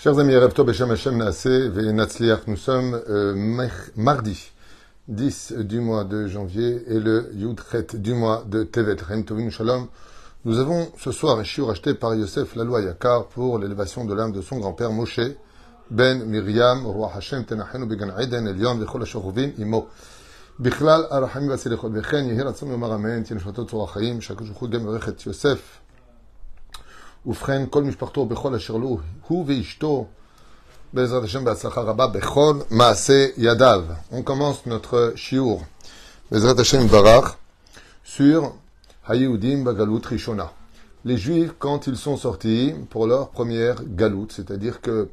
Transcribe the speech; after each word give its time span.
Chers 0.00 0.18
amis, 0.18 0.32
Erev 0.32 0.52
Tov 0.52 0.66
Beshem 0.66 0.90
Hashem 0.90 1.16
Naase 1.16 1.46
Ve'Natzliach, 1.46 2.46
nous 2.46 2.56
sommes 2.56 3.00
euh, 3.08 3.34
mardi 3.96 4.50
10 5.08 5.54
du 5.60 5.80
mois 5.80 6.04
de 6.04 6.26
janvier 6.26 6.82
et 6.86 7.00
le 7.00 7.30
Yudchet 7.34 7.86
du 7.94 8.14
mois 8.14 8.44
de 8.46 8.64
Tevet. 8.64 8.96
Reim 9.02 9.22
Tovin 9.22 9.50
Shalom. 9.50 9.88
Nous 10.44 10.58
avons 10.58 10.88
ce 10.98 11.12
soir 11.12 11.38
un 11.38 11.44
shiur 11.44 11.70
acheté 11.70 11.94
par 11.94 12.14
Yosef 12.14 12.56
Laloy 12.56 12.84
Yakar 12.84 13.26
pour 13.28 13.58
l'élévation 13.58 14.04
de 14.04 14.14
l'âme 14.14 14.32
de 14.32 14.42
son 14.42 14.58
grand-père 14.58 14.92
Moshe 14.92 15.20
ben 15.90 16.24
Miriam, 16.24 16.86
roi 16.86 17.10
Hashem 17.14 17.44
Tenachenu 17.44 17.86
Began 17.86 18.18
Eden 18.18 18.46
Elion 18.46 18.76
Vechol 18.76 19.02
Ashoruvim 19.02 19.52
Imo. 19.58 19.88
בכלל 20.60 21.04
הרחמים 21.10 21.48
והסליחות, 21.48 21.92
וכן 21.94 22.24
יהי 22.24 22.42
רצון 22.42 22.70
לומר 22.70 22.94
אמן, 22.94 23.22
תהיה 23.22 23.36
נשמתו 23.36 23.66
צור 23.66 23.84
החיים, 23.84 24.20
שהקדוש 24.20 24.48
ברוך 24.48 24.60
הוא 24.60 24.68
גם 24.68 24.80
יברך 24.80 25.08
את 25.08 25.26
יוסף 25.26 25.58
ובכן, 27.26 27.62
כל 27.70 27.82
משפחתו 27.82 28.26
בכל 28.26 28.54
אשר 28.54 28.76
לו, 28.76 28.98
הוא 29.28 29.44
ואשתו, 29.48 30.06
בעזרת 30.92 31.24
השם 31.24 31.44
בהצלחה 31.44 31.80
רבה, 31.80 32.06
בכל 32.06 32.60
מעשה 32.70 33.26
ידיו. 33.36 33.84
On 34.12 34.22
commence 34.22 34.66
notre 34.66 35.12
shiur, 35.16 35.62
בעזרת 36.30 36.58
השם 36.58 36.86
barach, 36.90 37.36
sur 38.04 38.52
Hayudim 39.08 39.64
Bagalut 39.64 40.04
Rishona. 40.06 40.52
Les 41.04 41.16
Juifs, 41.16 41.52
quand 41.58 41.86
ils 41.86 41.96
sont 41.96 42.16
sortis 42.16 42.74
pour 42.90 43.06
leur 43.06 43.28
première 43.28 43.76
galoute, 43.84 44.32
c'est-à-dire 44.32 44.80
que, 44.80 45.10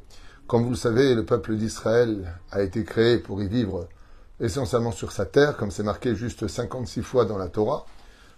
comme 0.48 0.64
vous 0.64 0.70
le 0.70 0.76
savez, 0.76 1.14
le 1.14 1.24
peuple 1.24 1.54
d'Israël 1.54 2.34
a 2.50 2.62
été 2.62 2.82
créé 2.82 3.18
pour 3.18 3.40
y 3.42 3.46
vivre 3.46 3.86
essentiellement 4.40 4.90
sur 4.90 5.12
sa 5.12 5.26
terre, 5.26 5.56
comme 5.56 5.70
c'est 5.70 5.84
marqué 5.84 6.16
juste 6.16 6.48
56 6.48 7.02
fois 7.02 7.24
dans 7.24 7.38
la 7.38 7.48
Torah. 7.48 7.86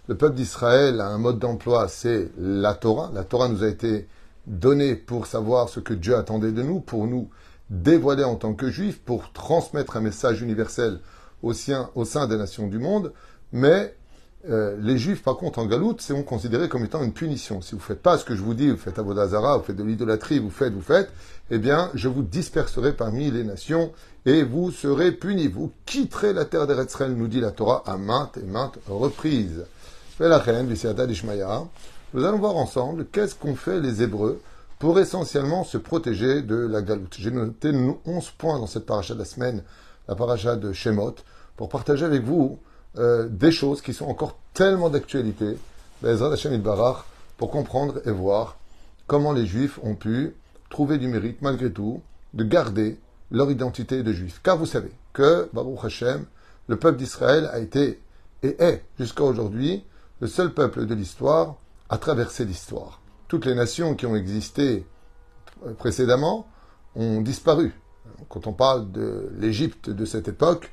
le 0.08 0.16
peuple 0.16 0.34
d'Israël 0.34 1.00
a 1.00 1.06
un 1.06 1.18
mode 1.18 1.38
d'emploi, 1.38 1.86
c'est 1.86 2.32
la 2.36 2.74
Torah. 2.74 3.12
La 3.14 3.22
Torah 3.22 3.46
nous 3.46 3.62
a 3.62 3.68
été 3.68 4.08
donnée 4.48 4.96
pour 4.96 5.26
savoir 5.28 5.68
ce 5.68 5.78
que 5.78 5.94
Dieu 5.94 6.16
attendait 6.16 6.50
de 6.50 6.62
nous, 6.62 6.80
pour 6.80 7.06
nous 7.06 7.30
dévoiler 7.70 8.24
en 8.24 8.34
tant 8.34 8.54
que 8.54 8.68
juifs, 8.68 9.00
pour 9.00 9.32
transmettre 9.32 9.96
un 9.96 10.00
message 10.00 10.42
universel 10.42 10.98
au 11.44 11.52
sein, 11.52 12.26
des 12.28 12.36
nations 12.36 12.66
du 12.66 12.80
monde. 12.80 13.12
Mais 13.52 13.94
euh, 14.50 14.76
les 14.80 14.98
juifs, 14.98 15.22
par 15.22 15.36
contre, 15.36 15.60
en 15.60 15.66
galoute, 15.66 16.00
sont 16.00 16.24
considérés 16.24 16.68
comme 16.68 16.84
étant 16.84 17.04
une 17.04 17.12
punition. 17.12 17.60
Si 17.60 17.70
vous 17.70 17.78
ne 17.78 17.82
faites 17.82 18.02
pas 18.02 18.18
ce 18.18 18.24
que 18.24 18.34
je 18.34 18.42
vous 18.42 18.54
dis, 18.54 18.70
vous 18.70 18.76
faites 18.76 18.98
Avodazara, 18.98 19.58
vous 19.58 19.62
faites 19.62 19.76
de 19.76 19.84
l'idolâtrie, 19.84 20.40
vous 20.40 20.50
faites, 20.50 20.72
vous 20.72 20.82
faites, 20.82 21.12
eh 21.52 21.58
bien, 21.58 21.92
je 21.94 22.08
vous 22.08 22.22
disperserai 22.22 22.92
parmi 22.92 23.30
les 23.30 23.44
nations 23.44 23.92
et 24.26 24.42
vous 24.42 24.72
serez 24.72 25.12
punis. 25.12 25.46
Vous 25.46 25.70
quitterez 25.86 26.32
la 26.32 26.44
terre 26.44 26.66
d'Eretzrel, 26.66 27.12
nous 27.12 27.28
dit 27.28 27.40
la 27.40 27.52
Torah, 27.52 27.84
à 27.86 27.96
maintes 27.96 28.36
et 28.36 28.46
maintes 28.46 28.80
reprises. 28.88 29.64
Nous 32.14 32.24
allons 32.24 32.38
voir 32.38 32.56
ensemble 32.56 33.06
qu'est-ce 33.06 33.34
qu'ont 33.34 33.54
fait 33.56 33.80
les 33.80 34.02
Hébreux 34.02 34.42
pour 34.78 35.00
essentiellement 35.00 35.64
se 35.64 35.78
protéger 35.78 36.42
de 36.42 36.54
la 36.54 36.82
galoute. 36.82 37.16
J'ai 37.18 37.30
noté 37.30 37.72
11 38.04 38.30
points 38.32 38.58
dans 38.58 38.66
cette 38.66 38.84
paracha 38.84 39.14
de 39.14 39.20
la 39.20 39.24
semaine, 39.24 39.62
la 40.08 40.14
paracha 40.14 40.56
de 40.56 40.72
Shemot, 40.72 41.14
pour 41.56 41.70
partager 41.70 42.04
avec 42.04 42.22
vous 42.24 42.58
euh, 42.98 43.26
des 43.30 43.52
choses 43.52 43.80
qui 43.80 43.94
sont 43.94 44.04
encore 44.04 44.36
tellement 44.52 44.90
d'actualité, 44.90 45.56
pour 47.38 47.50
comprendre 47.50 48.02
et 48.04 48.10
voir 48.10 48.58
comment 49.06 49.32
les 49.32 49.46
Juifs 49.46 49.78
ont 49.82 49.94
pu 49.94 50.34
trouver 50.68 50.98
du 50.98 51.08
mérite, 51.08 51.40
malgré 51.40 51.72
tout, 51.72 52.02
de 52.34 52.44
garder 52.44 52.98
leur 53.30 53.50
identité 53.50 54.02
de 54.02 54.12
Juifs. 54.12 54.40
Car 54.42 54.58
vous 54.58 54.66
savez 54.66 54.92
que, 55.14 55.48
Baruch 55.54 55.84
Hashem, 55.84 56.26
le 56.66 56.76
peuple 56.76 56.98
d'Israël 56.98 57.48
a 57.50 57.60
été 57.60 58.00
et 58.42 58.62
est 58.62 58.82
jusqu'à 58.98 59.24
aujourd'hui 59.24 59.84
le 60.22 60.28
seul 60.28 60.54
peuple 60.54 60.86
de 60.86 60.94
l'histoire 60.94 61.56
à 61.88 61.98
traverser 61.98 62.44
l'histoire. 62.44 63.00
Toutes 63.26 63.44
les 63.44 63.56
nations 63.56 63.96
qui 63.96 64.06
ont 64.06 64.14
existé 64.14 64.86
précédemment 65.78 66.46
ont 66.94 67.20
disparu. 67.20 67.74
Quand 68.28 68.46
on 68.46 68.52
parle 68.52 68.92
de 68.92 69.32
l'Égypte 69.36 69.90
de 69.90 70.04
cette 70.04 70.28
époque, 70.28 70.72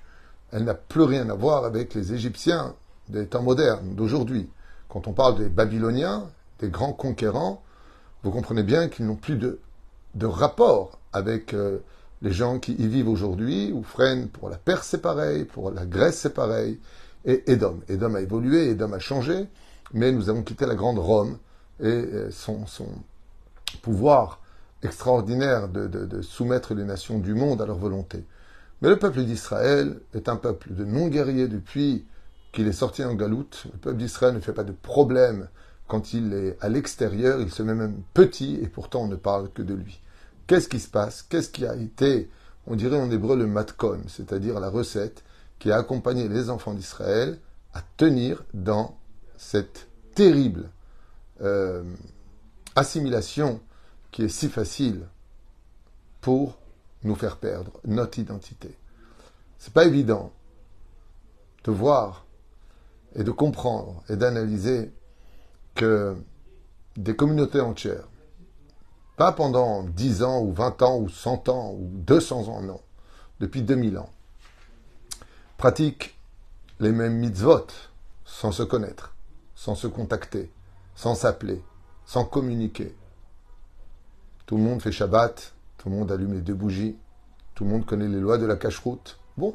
elle 0.51 0.65
n'a 0.65 0.75
plus 0.75 1.01
rien 1.01 1.27
à 1.31 1.33
voir 1.33 1.65
avec 1.65 1.95
les 1.95 2.13
Égyptiens 2.13 2.75
des 3.07 3.25
temps 3.25 3.41
modernes, 3.41 3.95
d'aujourd'hui. 3.95 4.51
Quand 4.88 5.07
on 5.07 5.13
parle 5.13 5.39
des 5.39 5.49
Babyloniens, 5.49 6.29
des 6.59 6.69
grands 6.69 6.93
conquérants, 6.93 7.63
vous 8.21 8.29
comprenez 8.29 8.61
bien 8.61 8.88
qu'ils 8.88 9.07
n'ont 9.07 9.15
plus 9.15 9.38
de, 9.38 9.59
de 10.13 10.27
rapport 10.27 10.99
avec 11.11 11.55
euh, 11.55 11.79
les 12.21 12.33
gens 12.33 12.59
qui 12.59 12.73
y 12.73 12.88
vivent 12.88 13.09
aujourd'hui, 13.09 13.71
ou 13.71 13.81
freinent 13.81 14.27
pour 14.27 14.47
la 14.47 14.57
Perse 14.57 14.89
c'est 14.89 15.01
pareil, 15.01 15.45
pour 15.45 15.71
la 15.71 15.88
Grèce 15.88 16.19
c'est 16.19 16.35
pareil, 16.35 16.79
et 17.25 17.52
Édom. 17.52 17.80
Édom 17.88 18.16
a 18.16 18.22
évolué, 18.22 18.69
Édom 18.69 18.94
a 18.94 19.00
changé, 19.00 19.47
mais 19.94 20.12
nous 20.12 20.30
avons 20.30 20.44
quitté 20.44 20.66
la 20.66 20.75
grande 20.75 21.00
Rome 21.00 21.38
et 21.80 21.85
euh, 21.85 22.31
son, 22.31 22.66
son 22.66 22.88
pouvoir 23.81 24.41
extraordinaire 24.84 25.68
de, 25.68 25.88
de, 25.88 26.22
soumettre 26.22 26.74
les 26.74 26.85
nations 26.85 27.19
du 27.19 27.34
monde 27.34 27.62
à 27.62 27.66
leur 27.66 27.78
volonté. 27.78 28.24
Mais 28.81 28.90
le 28.90 28.97
peuple 28.97 29.24
d'Israël 29.24 30.00
est 30.13 30.30
un 30.30 30.38
peuple 30.38 30.74
de 30.74 30.85
non-guerriers 30.85 31.50
depuis 31.50 32.06
qu'il 32.53 32.68
est 32.68 32.74
sorti 32.74 33.03
en 33.03 33.13
galoute. 33.13 33.66
Le 33.74 33.78
peuple 33.78 33.97
d'Israël 33.97 34.34
ne 34.34 34.40
fait 34.40 34.53
pas 34.53 34.63
de 34.63 34.72
problème 34.72 35.50
quand 35.88 36.13
il 36.13 36.34
est 36.34 36.57
à 36.62 36.69
l'extérieur, 36.69 37.41
il 37.41 37.51
se 37.51 37.63
met 37.63 37.74
même 37.74 38.01
petit 38.13 38.59
et 38.62 38.68
pourtant 38.68 39.01
on 39.01 39.07
ne 39.07 39.16
parle 39.16 39.50
que 39.51 39.62
de 39.62 39.74
lui. 39.74 40.00
Qu'est-ce 40.47 40.69
qui 40.69 40.80
se 40.80 40.90
passe? 40.90 41.24
Qu'est-ce 41.24 41.50
qui 41.50 41.66
a 41.66 41.75
été, 41.75 42.30
on 42.68 42.75
dirait 42.75 43.00
en 43.00 43.12
hébreu, 43.12 43.36
le 43.36 43.47
matkon, 43.47 44.01
c'est-à-dire 44.07 44.59
la 44.59 44.69
recette 44.69 45.24
qui 45.59 45.71
a 45.71 45.77
accompagné 45.77 46.27
les 46.27 46.49
enfants 46.49 46.73
d'Israël 46.73 47.39
à 47.73 47.81
tenir 47.97 48.43
dans 48.53 48.97
cette 49.37 49.87
terrible 50.15 50.69
euh, 51.41 51.83
assimilation 52.75 53.61
qui 54.11 54.23
est 54.23 54.29
si 54.29 54.49
facile 54.49 55.05
pour 56.21 56.57
nous 57.03 57.15
faire 57.15 57.37
perdre 57.37 57.79
notre 57.85 58.19
identité. 58.19 58.75
C'est 59.57 59.73
pas 59.73 59.85
évident 59.85 60.31
de 61.63 61.71
voir 61.71 62.25
et 63.15 63.23
de 63.23 63.31
comprendre 63.31 64.03
et 64.09 64.15
d'analyser 64.15 64.91
que 65.75 66.15
des 66.95 67.15
communautés 67.15 67.61
entières, 67.61 68.07
pas 69.17 69.31
pendant 69.31 69.83
10 69.83 70.23
ans 70.23 70.41
ou 70.41 70.51
20 70.51 70.81
ans 70.81 70.97
ou 70.97 71.09
100 71.09 71.49
ans 71.49 71.73
ou 71.73 71.89
200 71.93 72.47
ans, 72.47 72.61
non, 72.61 72.81
depuis 73.39 73.61
2000 73.61 73.97
ans, 73.97 74.09
pratiquent 75.59 76.17
les 76.79 76.93
mêmes 76.93 77.17
mitzvot 77.17 77.67
sans 78.23 78.53
se 78.53 78.63
connaître, 78.63 79.13
sans 79.55 79.75
se 79.75 79.87
contacter, 79.87 80.49
sans 80.95 81.15
s'appeler, 81.15 81.61
sans 82.05 82.23
communiquer. 82.23 82.95
Tout 84.45 84.55
le 84.55 84.63
monde 84.63 84.81
fait 84.81 84.93
Shabbat, 84.93 85.53
tout 85.77 85.89
le 85.89 85.95
monde 85.95 86.13
allume 86.13 86.33
les 86.33 86.39
deux 86.39 86.53
bougies, 86.53 86.95
tout 87.55 87.65
le 87.65 87.71
monde 87.71 87.85
connaît 87.85 88.07
les 88.07 88.21
lois 88.21 88.37
de 88.37 88.45
la 88.45 88.55
cache-route. 88.55 89.19
Bon, 89.35 89.53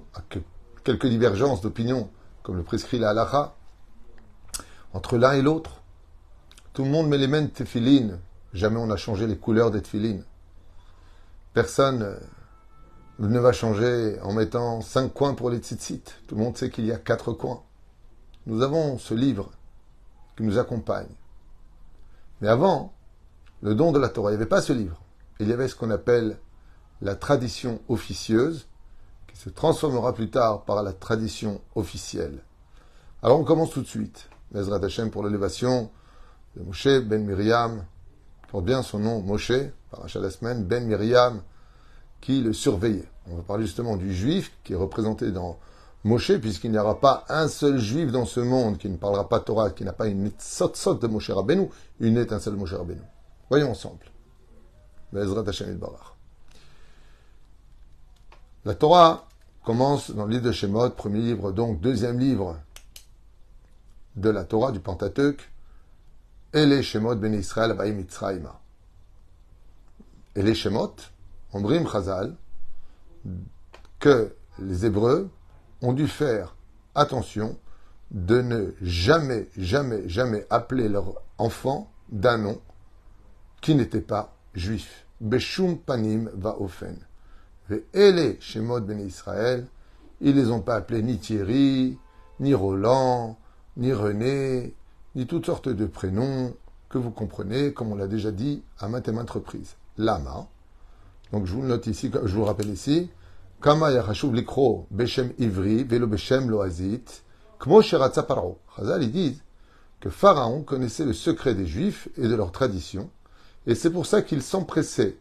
quelques 0.85 1.07
divergences 1.07 1.63
d'opinion, 1.63 2.11
comme 2.43 2.59
le 2.59 2.65
prescrit 2.65 2.99
la 2.99 3.09
halacha, 3.09 3.55
entre 4.93 5.17
l'un 5.17 5.33
et 5.33 5.41
l'autre. 5.41 5.81
Tout 6.75 6.85
le 6.85 6.91
monde 6.91 7.09
met 7.09 7.17
les 7.17 7.29
mêmes 7.29 7.49
téphilines. 7.49 8.21
Jamais 8.53 8.79
on 8.79 8.89
n'a 8.89 8.99
changé 8.99 9.27
les 9.27 9.39
couleurs 9.39 9.71
des 9.71 9.81
téphilines. 9.81 10.25
Personne 11.55 12.03
euh, 12.03 12.19
ne 13.19 13.39
va 13.39 13.53
changer 13.53 14.19
en 14.23 14.33
mettant 14.33 14.81
cinq 14.81 15.13
coins 15.13 15.35
pour 15.35 15.51
les 15.51 15.59
tzitzit. 15.59 16.03
Tout 16.27 16.35
le 16.35 16.43
monde 16.43 16.57
sait 16.57 16.71
qu'il 16.71 16.87
y 16.87 16.93
a 16.93 16.97
quatre 16.97 17.33
coins. 17.33 17.63
Nous 18.47 18.63
avons 18.63 18.99
ce 18.99 19.15
livre 19.15 19.51
qui 20.37 20.43
nous 20.43 20.59
accompagne. 20.59 21.09
Mais 22.41 22.49
avant, 22.49 22.93
le 23.63 23.75
don 23.75 23.93
de 23.93 23.99
la 23.99 24.09
Torah, 24.09 24.31
il 24.31 24.35
n'y 24.35 24.43
avait 24.43 24.49
pas 24.49 24.61
ce 24.61 24.73
livre. 24.73 25.01
Il 25.41 25.49
y 25.49 25.53
avait 25.53 25.69
ce 25.69 25.77
qu'on 25.77 25.91
appelle 25.91 26.39
la 27.01 27.15
tradition 27.15 27.81
officieuse, 27.89 28.67
qui 29.29 29.37
se 29.37 29.49
transformera 29.49 30.13
plus 30.15 30.31
tard 30.31 30.65
par 30.65 30.83
la 30.83 30.93
tradition 30.93 31.61
officielle. 31.75 32.43
Alors 33.23 33.41
on 33.41 33.45
commence 33.45 33.71
tout 33.71 33.83
de 33.83 33.87
suite. 33.87 34.29
Bezrat 34.51 34.85
Hashem 34.85 35.11
pour 35.11 35.25
l'élévation 35.25 35.91
de 36.57 36.63
Moshe 36.63 37.01
ben 37.01 37.25
Miriam, 37.25 37.85
porte 38.51 38.65
bien 38.65 38.83
son 38.83 38.99
nom 38.99 39.21
Moshe, 39.23 39.53
par 39.91 40.07
la 40.15 40.31
semaine, 40.31 40.65
ben 40.65 40.85
Miriam, 40.85 41.43
qui 42.25 42.41
le 42.41 42.55
surveillait. 42.55 43.09
On 43.31 43.37
va 43.37 43.43
parler 43.43 43.67
justement 43.67 43.99
du 43.99 44.15
juif 44.15 44.51
qui 44.65 44.73
est 44.73 44.77
représenté 44.77 45.31
dans 45.31 45.59
Moshe, 46.05 46.33
puisqu'il 46.39 46.71
n'y 46.71 46.79
aura 46.79 46.99
pas 46.99 47.27
un 47.29 47.49
seul 47.49 47.79
juif 47.79 48.11
dans 48.11 48.25
ce 48.25 48.41
monde 48.41 48.79
qui 48.79 48.89
ne 48.89 48.97
parlera 48.97 49.29
pas 49.29 49.41
Torah, 49.41 49.71
qui 49.71 49.85
n'a 49.85 49.93
pas 49.93 50.07
une 50.07 50.21
mitzot 50.21 50.73
de 50.95 51.07
Moshe 51.07 51.31
Rabbeinu, 51.31 51.69
une 52.01 52.17
étincelle 52.17 52.55
de 52.55 52.59
Moshe 52.59 52.73
Rabbeinu. 52.73 53.03
Voyons 53.51 53.71
ensemble. 53.71 54.07
La 58.65 58.75
Torah 58.75 59.29
commence 59.63 60.11
dans 60.11 60.25
le 60.25 60.31
livre 60.33 60.45
de 60.45 60.53
Shemot, 60.53 60.91
premier 60.91 61.21
livre, 61.21 61.53
donc 61.53 61.81
deuxième 61.83 62.19
livre 62.19 62.59
de 64.17 64.31
la 64.31 64.45
Torah, 64.45 64.73
du 64.73 64.81
Pentateuch, 64.81 65.51
et 66.55 66.83
Shemot 66.83 67.17
ben 67.17 67.35
Israël 67.35 67.77
Mitzrayima. 67.95 68.61
Et 70.37 70.43
les 70.43 70.55
Shemot, 70.55 70.95
Ombrim 71.55 71.87
Chazal, 71.89 72.35
que 74.01 74.35
les 74.59 74.87
Hébreux 74.87 75.31
ont 75.83 75.93
dû 75.93 76.09
faire 76.09 76.57
attention 76.97 77.57
de 78.11 78.43
ne 78.43 78.75
jamais, 78.83 79.49
jamais, 79.57 80.09
jamais 80.09 80.47
appeler 80.51 80.89
leur 80.89 81.23
enfant 81.39 81.91
d'un 82.11 82.39
nom 82.39 82.61
qui 83.61 83.75
n'était 83.77 84.01
pas 84.01 84.35
juif. 84.55 85.07
beshum 85.21 85.79
panim 85.79 86.29
va 86.35 86.61
ofen. 86.61 86.99
Ve'ele 87.69 88.37
shemot 88.41 88.81
ben 88.81 89.01
Israël, 89.01 89.67
ils 90.21 90.35
les 90.35 90.51
ont 90.51 90.61
pas 90.61 90.75
appelés 90.75 91.03
ni 91.03 91.19
Thierry, 91.19 91.99
ni 92.41 92.53
Roland, 92.53 93.39
ni 93.77 93.93
René, 93.93 94.75
ni 95.15 95.27
toutes 95.27 95.47
sortes 95.47 95.69
de 95.69 95.87
prénoms 95.87 96.55
que 96.89 96.99
vous 96.99 97.11
comprenez, 97.11 97.73
comme 97.73 97.93
on 97.93 97.97
l'a 97.97 98.09
déjà 98.09 98.33
dit 98.33 98.63
à 98.79 98.89
maintes 98.89 99.09
et 99.09 99.13
maintes 99.13 99.31
reprises. 99.31 99.77
Lama. 99.97 100.49
Donc 101.35 101.47
je 101.47 101.53
vous 101.53 101.63
le 101.63 101.67
note 101.67 101.89
ici, 101.89 102.13
je 102.13 102.33
vous 102.33 102.43
le 102.43 102.47
rappelle 102.47 102.71
ici. 102.71 103.11
Kama 103.61 103.91
yachashuv 103.91 104.33
likro 104.33 104.87
beshem 104.93 105.33
ivri 105.41 105.83
velo 105.83 106.07
beshem 106.07 106.49
loazit. 106.49 107.25
Kmo 107.59 107.83
sheratza. 107.83 108.25
Chazal, 108.77 109.03
ils 109.03 109.11
disent 109.11 109.43
que 109.99 110.11
Pharaon 110.11 110.63
connaissait 110.63 111.05
le 111.05 111.13
secret 111.13 111.57
des 111.57 111.67
Juifs 111.67 112.09
et 112.17 112.29
de 112.29 112.35
leur 112.37 112.53
tradition, 112.53 113.11
et 113.67 113.75
c'est 113.75 113.91
pour 113.91 114.07
ça 114.07 114.23
qu'il 114.23 114.43
s'empressait 114.43 115.17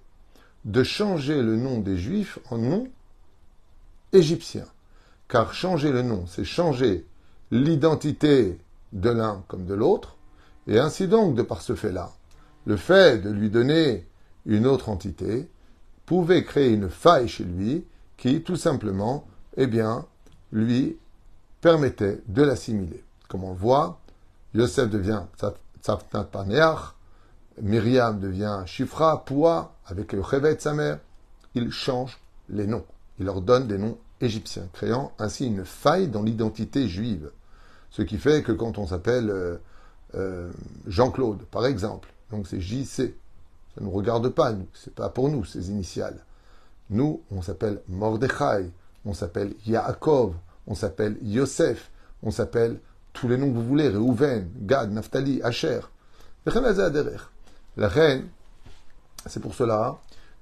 de 0.65 0.83
changer 0.83 1.41
le 1.41 1.55
nom 1.55 1.79
des 1.79 1.97
Juifs 1.97 2.37
en 2.51 2.59
nom 2.59 2.87
égyptien. 4.11 4.65
Car 5.27 5.51
changer 5.55 5.91
le 5.91 6.03
nom, 6.03 6.25
c'est 6.27 6.43
changer 6.43 7.07
l'identité 7.49 8.59
de 8.91 9.09
l'un 9.09 9.43
comme 9.47 9.65
de 9.65 9.73
l'autre, 9.73 10.17
et 10.67 10.77
ainsi 10.77 11.07
donc, 11.07 11.33
de 11.33 11.41
par 11.41 11.63
ce 11.63 11.73
fait-là, 11.73 12.11
le 12.65 12.77
fait 12.77 13.19
de 13.19 13.31
lui 13.31 13.49
donner 13.49 14.05
une 14.45 14.67
autre 14.67 14.89
entité 14.89 15.49
pouvait 16.05 16.43
créer 16.43 16.71
une 16.71 16.89
faille 16.89 17.27
chez 17.27 17.43
lui 17.43 17.85
qui, 18.17 18.41
tout 18.41 18.55
simplement, 18.55 19.25
eh 19.57 19.67
bien, 19.67 20.05
lui 20.51 20.97
permettait 21.61 22.21
de 22.27 22.43
l'assimiler. 22.43 23.03
Comme 23.27 23.43
on 23.43 23.51
le 23.51 23.57
voit, 23.57 23.99
Yosef 24.53 24.89
devient 24.89 25.23
Tzafnat 25.81 26.25
Paneach, 26.25 26.93
Myriam 27.61 28.19
devient 28.19 28.63
Shifra, 28.65 29.23
Poua, 29.25 29.75
avec 29.85 30.13
le 30.13 30.23
Chevet 30.23 30.55
de 30.55 30.61
sa 30.61 30.73
mère. 30.73 30.99
Il 31.55 31.71
change 31.71 32.19
les 32.49 32.67
noms. 32.67 32.85
Il 33.19 33.25
leur 33.25 33.41
donne 33.41 33.67
des 33.67 33.77
noms 33.77 33.97
égyptiens, 34.21 34.67
créant 34.73 35.11
ainsi 35.19 35.45
une 35.45 35.65
faille 35.65 36.07
dans 36.07 36.23
l'identité 36.23 36.87
juive. 36.87 37.31
Ce 37.89 38.01
qui 38.01 38.17
fait 38.17 38.41
que 38.43 38.51
quand 38.51 38.77
on 38.77 38.87
s'appelle 38.87 39.29
euh, 39.29 39.57
euh, 40.15 40.51
Jean-Claude, 40.87 41.43
par 41.51 41.65
exemple, 41.65 42.11
donc 42.31 42.47
c'est 42.47 42.59
JC, 42.59 43.13
ça 43.73 43.81
ne 43.81 43.85
nous 43.85 43.91
regarde 43.91 44.29
pas, 44.29 44.51
nous, 44.51 44.67
c'est 44.73 44.93
pas 44.93 45.09
pour 45.09 45.29
nous 45.29 45.45
ces 45.45 45.69
initiales. 45.69 46.25
Nous, 46.89 47.21
on 47.31 47.41
s'appelle 47.41 47.81
Mordechai, 47.87 48.71
on 49.05 49.13
s'appelle 49.13 49.53
Yaakov, 49.65 50.35
on 50.67 50.75
s'appelle 50.75 51.17
Yosef, 51.21 51.91
on 52.21 52.31
s'appelle 52.31 52.79
tous 53.13 53.27
les 53.27 53.37
noms 53.37 53.49
que 53.49 53.57
vous 53.57 53.65
voulez, 53.67 53.89
Reuven, 53.89 54.49
Gad, 54.61 54.91
Naphtali, 54.91 55.41
Asher. 55.43 55.81
La 56.45 57.87
reine, 57.87 58.27
c'est 59.25 59.39
pour 59.39 59.55
cela 59.55 59.97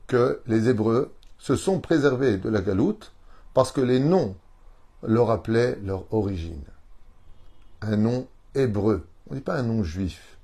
que 0.07 0.41
les 0.47 0.69
Hébreux 0.69 1.13
se 1.37 1.55
sont 1.55 1.79
préservés 1.79 2.37
de 2.37 2.49
la 2.49 2.61
galoute 2.61 3.11
parce 3.53 3.71
que 3.71 3.81
les 3.81 3.99
noms 3.99 4.35
leur 5.03 5.31
appelaient 5.31 5.77
leur 5.83 6.13
origine 6.13 6.63
un 7.81 7.97
nom 7.97 8.27
hébreu. 8.55 9.07
On 9.27 9.33
ne 9.33 9.39
dit 9.39 9.43
pas 9.43 9.57
un 9.57 9.63
nom 9.63 9.83
juif. 9.83 10.37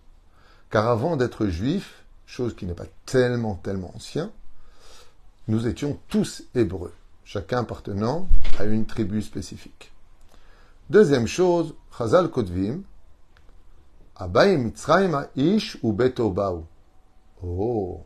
Car 0.70 0.88
avant 0.88 1.16
d'être 1.16 1.48
juif, 1.48 2.04
chose 2.28 2.56
qui 2.56 2.68
n'est 2.68 2.76
pas 2.76 2.86
tellement, 3.06 3.56
tellement 3.56 3.92
ancien, 3.96 4.32
nous 5.48 5.66
étions 5.66 5.98
tous 6.10 6.44
hébreux, 6.54 6.94
chacun 7.24 7.62
appartenant 7.62 8.28
à 8.60 8.66
une 8.66 8.86
tribu 8.86 9.24
spécifique. 9.24 9.92
Deuxième 10.90 11.26
chose, 11.26 11.74
Chazal 11.98 12.30
Kodvim, 12.30 12.82
Ish 15.36 15.78
ou 15.84 15.98
Oh, 17.44 18.04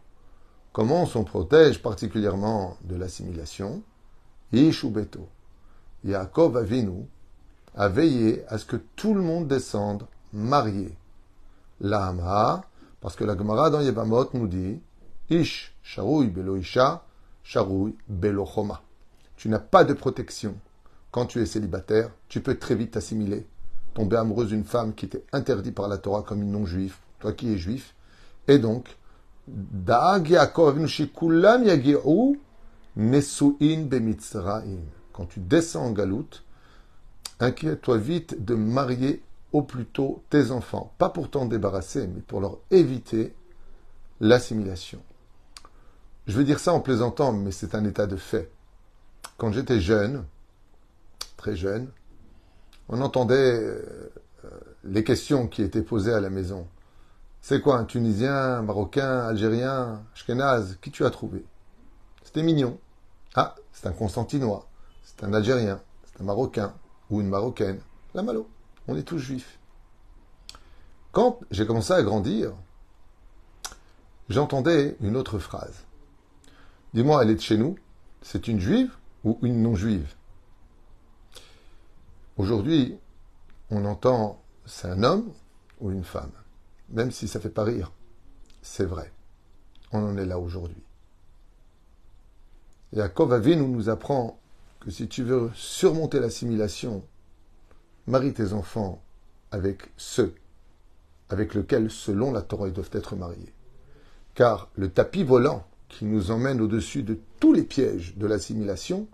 comment 0.71 1.03
on 1.03 1.05
s'en 1.05 1.23
protège 1.23 1.81
particulièrement 1.81 2.77
de 2.83 2.95
l'assimilation? 2.95 3.81
Ish 4.53 4.83
ou 4.83 4.91
Beto? 4.91 5.27
Yaakov 6.03 6.57
Avinu, 6.57 7.07
à 7.75 7.87
veiller 7.87 8.43
à 8.49 8.57
ce 8.57 8.65
que 8.65 8.75
tout 8.75 9.13
le 9.13 9.21
monde 9.21 9.47
descende 9.47 10.05
marié. 10.33 10.95
L'Amha, 11.79 12.63
parce 13.01 13.15
que 13.15 13.23
la 13.23 13.37
Gemara 13.37 13.69
dans 13.69 13.81
Yebamot 13.81 14.29
nous 14.33 14.47
dit 14.47 14.79
Ish, 15.29 15.75
Sharoui 15.81 16.27
Belo 16.27 16.55
Isha, 16.55 17.03
Belo 18.07 18.45
Choma. 18.45 18.81
Tu 19.35 19.49
n'as 19.49 19.59
pas 19.59 19.83
de 19.83 19.93
protection. 19.93 20.55
Quand 21.09 21.25
tu 21.25 21.41
es 21.41 21.45
célibataire, 21.45 22.11
tu 22.29 22.41
peux 22.41 22.57
très 22.57 22.75
vite 22.75 22.91
t'assimiler, 22.91 23.45
tomber 23.93 24.17
amoureuse 24.17 24.49
d'une 24.49 24.63
femme 24.63 24.93
qui 24.93 25.05
était 25.05 25.25
interdite 25.33 25.75
par 25.75 25.87
la 25.87 25.97
Torah 25.97 26.21
comme 26.21 26.43
une 26.43 26.51
non-juif, 26.51 27.01
toi 27.19 27.33
qui 27.33 27.51
es 27.51 27.57
juif. 27.57 27.95
Et 28.47 28.59
donc, 28.59 28.97
Quand 35.13 35.25
tu 35.25 35.39
descends 35.39 35.85
en 35.85 35.91
galoute, 35.91 36.43
inquiète-toi 37.39 37.97
vite 37.97 38.45
de 38.45 38.55
marier 38.55 39.23
au 39.53 39.61
plus 39.61 39.85
tôt 39.85 40.23
tes 40.29 40.51
enfants. 40.51 40.93
Pas 40.97 41.09
pour 41.09 41.29
t'en 41.29 41.45
débarrasser, 41.45 42.07
mais 42.07 42.21
pour 42.21 42.41
leur 42.41 42.57
éviter 42.69 43.35
l'assimilation. 44.19 45.01
Je 46.27 46.37
veux 46.37 46.43
dire 46.43 46.59
ça 46.59 46.73
en 46.73 46.79
plaisantant, 46.79 47.33
mais 47.33 47.51
c'est 47.51 47.75
un 47.75 47.83
état 47.83 48.07
de 48.07 48.15
fait. 48.15 48.51
Quand 49.37 49.51
j'étais 49.51 49.79
jeune, 49.79 50.25
très 51.35 51.55
jeune, 51.55 51.89
on 52.89 53.01
entendait 53.01 53.59
euh, 53.59 54.09
les 54.83 55.03
questions 55.03 55.47
qui 55.47 55.61
étaient 55.61 55.81
posées 55.81 56.13
à 56.13 56.21
la 56.21 56.29
maison. 56.29 56.67
C'est 57.41 57.59
quoi 57.59 57.77
un 57.77 57.85
Tunisien, 57.85 58.35
un 58.35 58.61
Marocain, 58.61 59.21
Algérien, 59.21 60.03
Ashkenaz? 60.13 60.77
Qui 60.81 60.91
tu 60.91 61.05
as 61.05 61.09
trouvé? 61.09 61.43
C'était 62.23 62.43
mignon. 62.43 62.77
Ah, 63.33 63.55
c'est 63.71 63.87
un 63.87 63.93
Constantinois, 63.93 64.67
c'est 65.03 65.23
un 65.23 65.33
Algérien, 65.33 65.81
c'est 66.05 66.21
un 66.21 66.25
Marocain, 66.25 66.73
ou 67.09 67.21
une 67.21 67.29
Marocaine, 67.29 67.79
la 68.13 68.21
Malo. 68.21 68.47
On 68.87 68.95
est 68.95 69.03
tous 69.03 69.19
juifs. 69.19 69.59
Quand 71.11 71.39
j'ai 71.51 71.65
commencé 71.65 71.93
à 71.93 72.03
grandir, 72.03 72.53
j'entendais 74.29 74.97
une 75.01 75.15
autre 75.15 75.39
phrase. 75.39 75.85
Dis-moi, 76.93 77.23
elle 77.23 77.29
est 77.29 77.35
de 77.35 77.41
chez 77.41 77.57
nous? 77.57 77.77
C'est 78.21 78.47
une 78.47 78.59
juive 78.59 78.93
ou 79.23 79.37
une 79.41 79.61
non-juive? 79.61 80.13
Aujourd'hui, 82.37 82.97
on 83.69 83.85
entend 83.85 84.41
c'est 84.65 84.87
un 84.87 85.03
homme 85.03 85.31
ou 85.79 85.91
une 85.91 86.03
femme. 86.03 86.31
Même 86.89 87.11
si 87.11 87.27
ça 87.27 87.39
fait 87.39 87.49
pas 87.49 87.63
rire, 87.63 87.91
c'est 88.61 88.85
vrai. 88.85 89.11
On 89.91 90.03
en 90.03 90.17
est 90.17 90.25
là 90.25 90.39
aujourd'hui. 90.39 90.83
Yaakov 92.93 93.33
Avinu 93.33 93.67
nous 93.67 93.89
apprend 93.89 94.39
que 94.79 94.91
si 94.91 95.07
tu 95.07 95.23
veux 95.23 95.51
surmonter 95.53 96.19
l'assimilation, 96.19 97.03
marie 98.07 98.33
tes 98.33 98.53
enfants 98.53 99.01
avec 99.51 99.91
ceux 99.97 100.33
avec 101.31 101.55
lesquels, 101.55 101.89
selon 101.89 102.31
la 102.31 102.41
Torah, 102.41 102.67
ils 102.67 102.73
doivent 102.73 102.89
être 102.93 103.15
mariés. 103.15 103.53
Car 104.35 104.69
le 104.75 104.89
tapis 104.89 105.23
volant 105.23 105.65
qui 105.87 106.05
nous 106.05 106.31
emmène 106.31 106.61
au-dessus 106.61 107.03
de 107.03 107.17
tous 107.39 107.53
les 107.53 107.63
pièges 107.63 108.15
de 108.17 108.27
l'assimilation, 108.27 109.07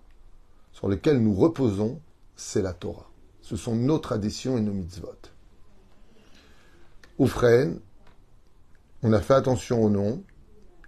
sur 0.72 0.90
lesquels 0.90 1.22
nous 1.22 1.34
reposons, 1.34 2.00
c'est 2.36 2.62
la 2.62 2.74
Torah. 2.74 3.10
Ce 3.42 3.56
sont 3.56 3.76
nos 3.76 3.98
traditions 3.98 4.58
et 4.58 4.62
nos 4.62 4.74
mitzvot. 4.74 5.16
Oufren, 7.18 7.80
on 9.02 9.14
a 9.14 9.22
fait 9.22 9.34
attention 9.34 9.84
au 9.84 9.90
nom, 9.90 10.24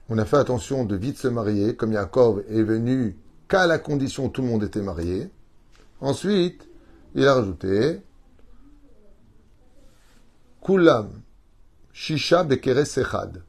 on 0.09 0.17
a 0.17 0.25
fait 0.25 0.37
attention 0.37 0.85
de 0.85 0.95
vite 0.95 1.17
se 1.17 1.27
marier, 1.27 1.75
comme 1.75 1.93
Yaakov 1.93 2.43
est 2.49 2.63
venu 2.63 3.17
qu'à 3.47 3.65
la 3.65 3.79
condition 3.79 4.25
où 4.25 4.29
tout 4.29 4.41
le 4.41 4.47
monde 4.47 4.63
était 4.63 4.81
marié. 4.81 5.29
Ensuite, 6.01 6.68
il 7.15 7.27
a 7.27 7.33
rajouté 7.35 8.01
Kulam, 10.63 11.09
Shisha 11.93 12.43
bekeres 12.43 12.97
echad. 12.97 13.43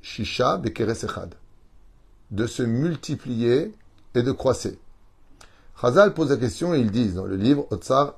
Shisha 0.00 0.56
bekeres 0.56 1.04
echad. 1.04 1.34
De 2.30 2.46
se 2.46 2.62
multiplier 2.62 3.74
et 4.14 4.22
de 4.22 4.32
croisser. 4.32 4.78
Chazal 5.80 6.14
pose 6.14 6.30
la 6.30 6.36
question 6.36 6.74
et 6.74 6.80
ils 6.80 6.90
disent 6.90 7.14
dans 7.14 7.26
le 7.26 7.36
livre 7.36 7.66
Otsar 7.70 8.14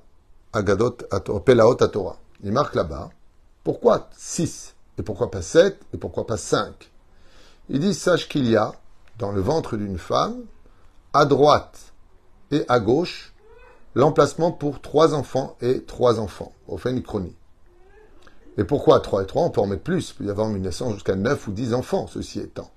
Agadot 0.52 0.98
Pelaot 1.44 1.74
Torah. 1.74 2.18
Il 2.42 2.52
marque 2.52 2.74
là-bas 2.74 3.10
pourquoi 3.64 4.10
6 4.16 4.74
et 4.98 5.02
pourquoi 5.02 5.30
pas 5.30 5.42
7 5.42 5.80
et 5.92 5.96
pourquoi 5.96 6.26
pas 6.26 6.36
5 6.36 6.90
Il 7.70 7.80
dit 7.80 7.94
sache 7.94 8.28
qu'il 8.28 8.48
y 8.48 8.56
a 8.56 8.72
dans 9.18 9.32
le 9.32 9.40
ventre 9.40 9.76
d'une 9.76 9.98
femme 9.98 10.44
à 11.12 11.24
droite 11.24 11.92
et 12.50 12.64
à 12.68 12.78
gauche 12.80 13.33
l'emplacement 13.94 14.52
pour 14.52 14.80
trois 14.80 15.14
enfants 15.14 15.56
et 15.60 15.82
trois 15.82 16.20
enfants, 16.20 16.52
au 16.68 16.76
fin 16.76 16.98
chronie. 17.00 17.34
Et 18.56 18.64
pourquoi 18.64 19.00
trois 19.00 19.22
et 19.22 19.26
trois 19.26 19.44
On 19.44 19.50
peut 19.50 19.60
en 19.60 19.66
mettre 19.66 19.82
plus, 19.82 20.10
il 20.10 20.14
peut 20.14 20.24
y 20.24 20.30
avoir 20.30 20.48
une 20.50 20.62
naissance 20.62 20.94
jusqu'à 20.94 21.16
neuf 21.16 21.48
ou 21.48 21.52
dix 21.52 21.74
enfants, 21.74 22.06
ceci 22.06 22.40
étant. 22.40 22.70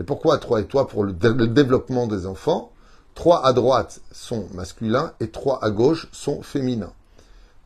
Et 0.00 0.04
pourquoi 0.04 0.38
trois 0.38 0.60
et 0.60 0.66
trois 0.66 0.88
Pour 0.88 1.04
le, 1.04 1.12
développement 1.12 2.06
des 2.06 2.26
enfants, 2.26 2.72
trois 3.14 3.46
à 3.46 3.52
droite 3.52 4.00
sont 4.12 4.46
masculins 4.54 5.12
et 5.20 5.30
trois 5.30 5.62
à 5.62 5.70
gauche 5.70 6.08
sont 6.12 6.42
féminins. 6.42 6.92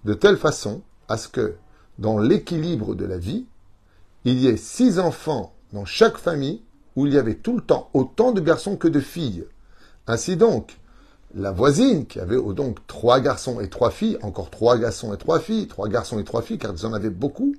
De 0.05 0.15
telle 0.15 0.37
façon 0.37 0.83
à 1.09 1.17
ce 1.17 1.29
que, 1.29 1.55
dans 1.99 2.19
l'équilibre 2.19 2.97
de 2.97 3.05
la 3.05 3.19
vie, 3.19 3.47
il 4.25 4.39
y 4.39 4.49
ait 4.49 4.57
six 4.57 4.99
enfants 4.99 5.55
dans 5.73 5.85
chaque 5.85 6.17
famille 6.17 6.63
où 6.97 7.07
il 7.07 7.15
y 7.15 7.19
avait 7.19 7.37
tout 7.37 7.55
le 7.55 7.63
temps 7.63 7.89
autant 7.95 8.33
de 8.33 8.41
garçons 8.41 8.77
que 8.77 8.89
de 8.89 9.01
filles. 9.01 9.47
Ainsi 10.07 10.37
donc, 10.37 10.79
la 11.35 11.51
voisine, 11.51 12.07
qui 12.07 12.21
avait 12.21 12.41
donc 12.55 12.87
trois 12.87 13.21
garçons 13.21 13.61
et 13.61 13.69
trois 13.69 13.91
filles, 13.91 14.19
encore 14.23 14.51
trois 14.51 14.79
garçons 14.79 15.13
et 15.13 15.19
trois 15.19 15.41
filles, 15.41 15.67
trois 15.67 15.89
garçons 15.89 16.19
et 16.19 16.25
trois 16.25 16.43
filles, 16.43 16.59
car 16.59 16.73
ils 16.73 16.87
en 16.87 16.93
avaient 16.93 17.11
beaucoup, 17.11 17.55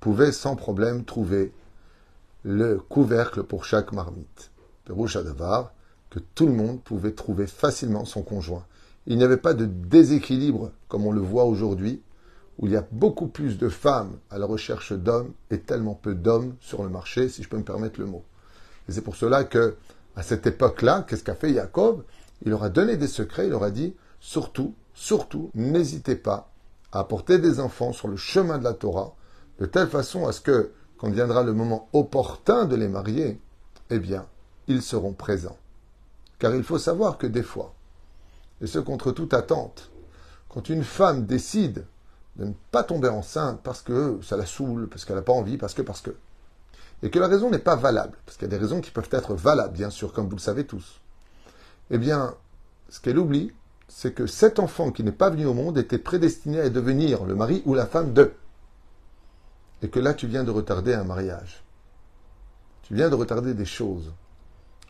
pouvait 0.00 0.32
sans 0.32 0.56
problème 0.56 1.04
trouver 1.04 1.52
le 2.42 2.78
couvercle 2.78 3.42
pour 3.42 3.64
chaque 3.64 3.92
marmite. 3.92 4.50
Pérouche 4.84 5.16
Adavar, 5.16 5.72
que 6.10 6.20
tout 6.34 6.46
le 6.46 6.52
monde 6.52 6.80
pouvait 6.82 7.12
trouver 7.12 7.46
facilement 7.46 8.04
son 8.04 8.22
conjoint. 8.22 8.64
Il 9.06 9.18
n'y 9.18 9.24
avait 9.24 9.36
pas 9.36 9.54
de 9.54 9.66
déséquilibre 9.66 10.70
comme 10.88 11.06
on 11.06 11.12
le 11.12 11.20
voit 11.20 11.44
aujourd'hui, 11.44 12.00
où 12.58 12.66
il 12.66 12.72
y 12.72 12.76
a 12.76 12.86
beaucoup 12.90 13.26
plus 13.26 13.58
de 13.58 13.68
femmes 13.68 14.16
à 14.30 14.38
la 14.38 14.46
recherche 14.46 14.92
d'hommes 14.92 15.32
et 15.50 15.58
tellement 15.58 15.94
peu 15.94 16.14
d'hommes 16.14 16.54
sur 16.60 16.82
le 16.82 16.88
marché, 16.88 17.28
si 17.28 17.42
je 17.42 17.48
peux 17.48 17.58
me 17.58 17.62
permettre 17.62 18.00
le 18.00 18.06
mot. 18.06 18.24
Et 18.88 18.92
c'est 18.92 19.02
pour 19.02 19.16
cela 19.16 19.44
que, 19.44 19.76
à 20.14 20.22
cette 20.22 20.46
époque-là, 20.46 21.04
qu'est-ce 21.06 21.24
qu'a 21.24 21.34
fait 21.34 21.52
Jacob? 21.52 22.04
Il 22.42 22.50
leur 22.50 22.62
a 22.62 22.68
donné 22.68 22.96
des 22.96 23.08
secrets, 23.08 23.46
il 23.46 23.50
leur 23.50 23.62
a 23.62 23.70
dit, 23.70 23.94
surtout, 24.20 24.74
surtout, 24.94 25.50
n'hésitez 25.54 26.16
pas 26.16 26.50
à 26.92 27.00
apporter 27.00 27.38
des 27.38 27.60
enfants 27.60 27.92
sur 27.92 28.08
le 28.08 28.16
chemin 28.16 28.58
de 28.58 28.64
la 28.64 28.74
Torah, 28.74 29.14
de 29.58 29.66
telle 29.66 29.88
façon 29.88 30.26
à 30.26 30.32
ce 30.32 30.40
que, 30.40 30.72
quand 30.98 31.10
viendra 31.10 31.42
le 31.42 31.52
moment 31.52 31.88
opportun 31.92 32.64
de 32.64 32.76
les 32.76 32.88
marier, 32.88 33.40
eh 33.90 33.98
bien, 33.98 34.26
ils 34.66 34.82
seront 34.82 35.12
présents. 35.12 35.58
Car 36.38 36.54
il 36.54 36.62
faut 36.62 36.78
savoir 36.78 37.18
que 37.18 37.26
des 37.26 37.42
fois, 37.42 37.74
et 38.60 38.66
ce 38.66 38.78
contre 38.78 39.12
toute 39.12 39.34
attente, 39.34 39.90
quand 40.48 40.68
une 40.68 40.84
femme 40.84 41.26
décide 41.26 41.84
de 42.36 42.44
ne 42.44 42.52
pas 42.70 42.82
tomber 42.82 43.08
enceinte 43.08 43.60
parce 43.62 43.82
que 43.82 44.18
ça 44.22 44.36
la 44.36 44.46
saoule, 44.46 44.88
parce 44.88 45.04
qu'elle 45.04 45.16
n'a 45.16 45.22
pas 45.22 45.32
envie, 45.32 45.56
parce 45.56 45.74
que, 45.74 45.82
parce 45.82 46.00
que, 46.00 46.14
et 47.02 47.10
que 47.10 47.18
la 47.18 47.28
raison 47.28 47.50
n'est 47.50 47.58
pas 47.58 47.76
valable, 47.76 48.16
parce 48.24 48.36
qu'il 48.36 48.48
y 48.48 48.50
a 48.52 48.56
des 48.56 48.62
raisons 48.62 48.80
qui 48.80 48.90
peuvent 48.90 49.08
être 49.10 49.34
valables, 49.34 49.74
bien 49.74 49.90
sûr, 49.90 50.12
comme 50.12 50.28
vous 50.28 50.36
le 50.36 50.40
savez 50.40 50.66
tous, 50.66 51.00
eh 51.90 51.98
bien, 51.98 52.34
ce 52.88 53.00
qu'elle 53.00 53.18
oublie, 53.18 53.52
c'est 53.88 54.12
que 54.12 54.26
cet 54.26 54.58
enfant 54.58 54.90
qui 54.90 55.04
n'est 55.04 55.12
pas 55.12 55.30
venu 55.30 55.46
au 55.46 55.54
monde 55.54 55.78
était 55.78 55.98
prédestiné 55.98 56.60
à 56.60 56.70
devenir 56.70 57.24
le 57.24 57.34
mari 57.34 57.62
ou 57.64 57.74
la 57.74 57.86
femme 57.86 58.12
de. 58.12 58.32
Et 59.82 59.88
que 59.88 60.00
là, 60.00 60.14
tu 60.14 60.26
viens 60.26 60.44
de 60.44 60.50
retarder 60.50 60.94
un 60.94 61.04
mariage. 61.04 61.62
Tu 62.82 62.94
viens 62.94 63.10
de 63.10 63.14
retarder 63.14 63.54
des 63.54 63.64
choses. 63.64 64.12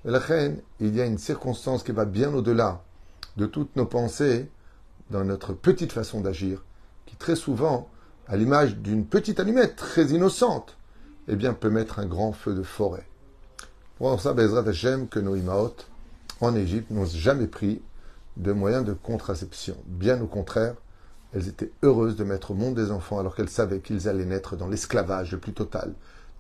Et 0.05 0.11
la 0.11 0.19
reine, 0.19 0.61
il 0.81 0.95
y 0.95 1.01
a 1.01 1.07
une 1.07 1.19
circonstance 1.19 1.83
qui 1.83 1.93
va 1.93 2.05
bien 2.05 2.33
au-delà 2.33 2.83
de 3.37 3.47
toutes 3.47 3.75
nos 3.77 3.87
pensées 3.87 4.51
dans 5.11 5.25
notre 5.25 5.53
petite 5.53 5.93
façon 5.93 6.21
d'agir, 6.21 6.65
qui 7.07 7.17
très 7.17 7.37
souvent, 7.37 7.89
à 8.29 8.37
l'image 8.37 8.77
d'une 8.77 9.07
petite 9.07 9.41
allumette 9.41 9.77
très 9.77 10.07
innocente, 10.07 10.77
eh 11.29 11.37
bien, 11.37 11.55
peut 11.55 11.71
mettre 11.71 11.99
un 11.99 12.07
grand 12.07 12.33
feu 12.33 12.55
de 12.55 12.63
forêt. 12.63 13.07
Pour 13.99 14.21
ça, 14.21 14.33
Bezrat 14.33 14.69
Hashem, 14.69 15.09
que 15.09 15.19
nos 15.19 15.37
Imaot, 15.37 15.75
en 16.41 16.55
Égypte, 16.55 16.91
n'ont 16.91 17.07
jamais 17.07 17.47
pris 17.47 17.83
de 18.37 18.53
moyens 18.53 18.85
de 18.85 18.93
contraception. 18.93 19.77
Bien 19.87 20.21
au 20.21 20.27
contraire, 20.27 20.75
elles 21.33 21.49
étaient 21.49 21.73
heureuses 21.83 22.17
de 22.17 22.25
mettre 22.25 22.53
au 22.53 22.55
monde 22.55 22.75
des 22.75 22.91
enfants 22.91 23.19
alors 23.19 23.35
qu'elles 23.35 23.49
savaient 23.49 23.81
qu'ils 23.81 24.09
allaient 24.09 24.25
naître 24.25 24.57
dans 24.57 24.69
l'esclavage 24.69 25.33
le 25.33 25.39
plus 25.39 25.53
total. 25.53 25.95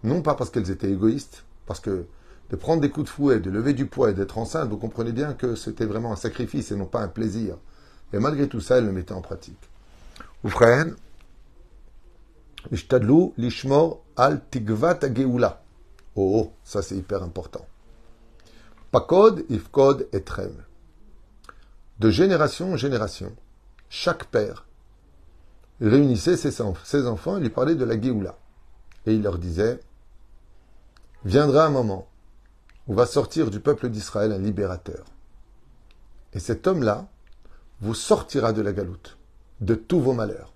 Non 0.05 0.23
pas 0.23 0.35
parce 0.35 0.51
qu'elles 0.51 0.71
étaient 0.71 0.91
égoïstes, 0.91 1.45
parce 1.67 1.81
que 1.81 2.07
de 2.51 2.57
prendre 2.57 2.81
des 2.81 2.91
coups 2.91 3.07
de 3.07 3.11
fouet, 3.11 3.41
de 3.41 3.51
lever 3.51 3.73
du 3.73 3.87
poids 3.87 4.11
et 4.11 4.15
d'être 4.15 4.39
enceinte, 4.39 4.69
vous 4.69 4.77
comprenez 4.77 5.13
bien 5.13 5.35
que 5.35 5.55
c'était 5.55 5.87
vraiment 5.87 6.13
un 6.13 6.17
sacrifice 6.17 6.71
et 6.71 6.77
non 6.77 6.87
pas 6.87 7.01
un 7.01 7.09
plaisir. 7.09 7.57
Et 8.13 8.19
malgré 8.19 8.49
tout 8.49 8.61
ça, 8.61 8.79
elles 8.79 8.87
le 8.87 8.93
mettaient 8.93 9.13
en 9.13 9.21
pratique. 9.21 9.59
Lishmor 13.37 14.01
al 14.17 14.41
tigvat 14.49 15.01
geoula. 15.13 15.63
Oh, 16.15 16.33
oh, 16.37 16.53
ça 16.65 16.83
c'est 16.83 16.97
hyper 16.97 17.23
important. 17.23 17.67
Pakod, 18.91 19.45
ifkod, 19.51 20.09
etrem. 20.13 20.53
De 21.99 22.11
génération 22.11 22.73
en 22.73 22.77
génération, 22.77 23.35
chaque 23.89 24.27
père 24.27 24.67
réunissait 25.81 26.37
ses, 26.37 26.61
enfants 26.61 27.37
et 27.37 27.41
lui 27.41 27.51
parlait 27.51 27.75
de 27.75 27.85
la 27.85 28.01
Géoula. 28.01 28.39
Et 29.07 29.15
il 29.15 29.23
leur 29.23 29.39
disait 29.39 29.81
Viendra 31.25 31.67
un 31.67 31.71
moment 31.71 32.09
où 32.87 32.95
va 32.95 33.07
sortir 33.07 33.51
du 33.51 33.61
peuple 33.61 33.89
d'Israël 33.89 34.33
un 34.33 34.39
libérateur. 34.39 35.05
Et 36.33 36.39
cet 36.39 36.67
homme-là 36.67 37.09
vous 37.81 37.95
sortira 37.95 38.53
de 38.53 38.63
la 38.63 38.73
galoute, 38.73 39.17
de 39.61 39.75
tous 39.75 40.01
vos 40.01 40.13
malheurs. 40.13 40.53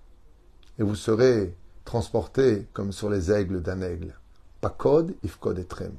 Et 0.79 0.83
vous 0.83 0.95
serez 0.95 1.55
transportés 1.85 2.67
comme 2.73 2.91
sur 2.91 3.09
les 3.09 3.31
aigles 3.31 3.61
d'un 3.61 3.81
aigle. 3.81 4.15
Pakod, 4.61 5.15
Ifkod 5.23 5.59
et 5.59 5.65
Trem. 5.65 5.93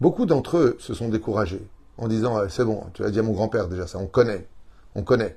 Beaucoup 0.00 0.26
d'entre 0.26 0.58
eux 0.58 0.76
se 0.78 0.94
sont 0.94 1.08
découragés 1.08 1.66
en 1.96 2.08
disant 2.08 2.36
ah, 2.36 2.48
C'est 2.48 2.64
bon, 2.64 2.84
tu 2.94 3.04
as 3.04 3.10
dit 3.10 3.18
à 3.18 3.22
mon 3.22 3.32
grand-père 3.32 3.68
déjà 3.68 3.86
ça, 3.86 3.98
on 3.98 4.06
connaît, 4.06 4.46
on 4.94 5.02
connaît. 5.02 5.36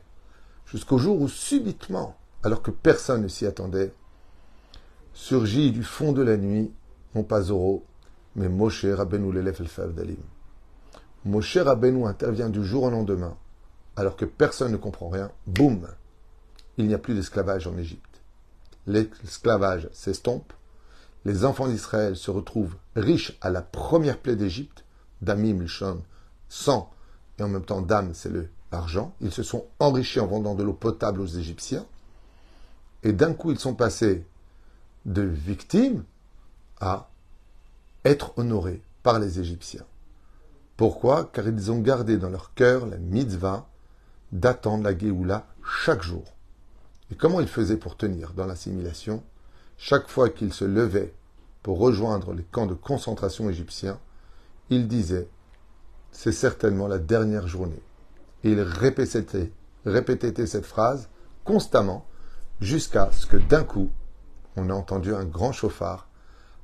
Jusqu'au 0.65 0.97
jour 0.97 1.19
où 1.19 1.27
subitement, 1.27 2.15
alors 2.43 2.61
que 2.61 2.71
personne 2.71 3.23
ne 3.23 3.27
s'y 3.27 3.45
attendait, 3.45 3.93
surgit 5.13 5.71
du 5.71 5.83
fond 5.83 6.13
de 6.13 6.21
la 6.21 6.37
nuit, 6.37 6.71
non 7.15 7.23
pas 7.23 7.41
Zoro, 7.41 7.83
mais 8.35 8.47
Moshe 8.47 8.85
Rabbeinu 8.85 9.33
l'élève 9.33 9.61
el 9.61 9.93
Dalim. 9.93 10.17
Moshe 11.25 11.57
Rabbeinu 11.57 12.05
intervient 12.05 12.49
du 12.49 12.63
jour 12.63 12.83
au 12.83 12.89
lendemain, 12.89 13.35
alors 13.95 14.15
que 14.15 14.25
personne 14.25 14.71
ne 14.71 14.77
comprend 14.77 15.09
rien. 15.09 15.31
Boum 15.47 15.87
Il 16.77 16.87
n'y 16.87 16.93
a 16.93 16.97
plus 16.97 17.13
d'esclavage 17.13 17.67
en 17.67 17.77
Égypte 17.77 18.11
l'esclavage 18.87 19.89
s'estompe, 19.91 20.53
les 21.25 21.45
enfants 21.45 21.67
d'Israël 21.67 22.15
se 22.15 22.31
retrouvent 22.31 22.75
riches 22.95 23.37
à 23.41 23.49
la 23.49 23.61
première 23.61 24.17
plaie 24.17 24.35
d'Égypte, 24.35 24.83
Damim, 25.21 25.61
Lishon, 25.61 26.01
sang, 26.49 26.91
et 27.37 27.43
en 27.43 27.47
même 27.47 27.63
temps 27.63 27.81
Dam, 27.81 28.13
c'est 28.13 28.31
l'argent. 28.71 29.13
Ils 29.21 29.31
se 29.31 29.43
sont 29.43 29.65
enrichis 29.79 30.19
en 30.19 30.27
vendant 30.27 30.55
de 30.55 30.63
l'eau 30.63 30.73
potable 30.73 31.21
aux 31.21 31.27
Égyptiens. 31.27 31.85
Et 33.03 33.13
d'un 33.13 33.33
coup, 33.33 33.51
ils 33.51 33.59
sont 33.59 33.75
passés 33.75 34.25
de 35.05 35.21
victimes 35.21 36.03
à 36.79 37.09
être 38.05 38.37
honorés 38.37 38.81
par 39.03 39.19
les 39.19 39.39
Égyptiens. 39.39 39.85
Pourquoi? 40.77 41.29
Car 41.33 41.47
ils 41.47 41.71
ont 41.71 41.79
gardé 41.79 42.17
dans 42.17 42.29
leur 42.29 42.53
cœur 42.53 42.87
la 42.87 42.97
mitzvah 42.97 43.67
d'attendre 44.31 44.83
la 44.83 44.97
Géoula 44.97 45.45
chaque 45.63 46.01
jour. 46.01 46.23
Et 47.11 47.15
comment 47.15 47.41
il 47.41 47.47
faisait 47.47 47.77
pour 47.77 47.97
tenir 47.97 48.33
dans 48.33 48.45
l'assimilation? 48.45 49.23
Chaque 49.83 50.09
fois 50.09 50.29
qu'il 50.29 50.53
se 50.53 50.63
levait 50.63 51.11
pour 51.63 51.79
rejoindre 51.79 52.33
les 52.33 52.43
camps 52.43 52.67
de 52.67 52.75
concentration 52.75 53.49
égyptiens, 53.49 53.99
il 54.69 54.87
disait 54.87 55.27
C'est 56.11 56.31
certainement 56.31 56.87
la 56.87 56.99
dernière 56.99 57.47
journée. 57.47 57.81
Et 58.43 58.51
il 58.51 58.61
répétait, 58.61 59.49
cette 60.45 60.65
phrase 60.67 61.09
constamment 61.45 62.05
jusqu'à 62.59 63.11
ce 63.11 63.25
que 63.25 63.37
d'un 63.37 63.63
coup, 63.63 63.89
on 64.55 64.69
a 64.69 64.73
entendu 64.75 65.15
un 65.15 65.25
grand 65.25 65.51
chauffard 65.51 66.07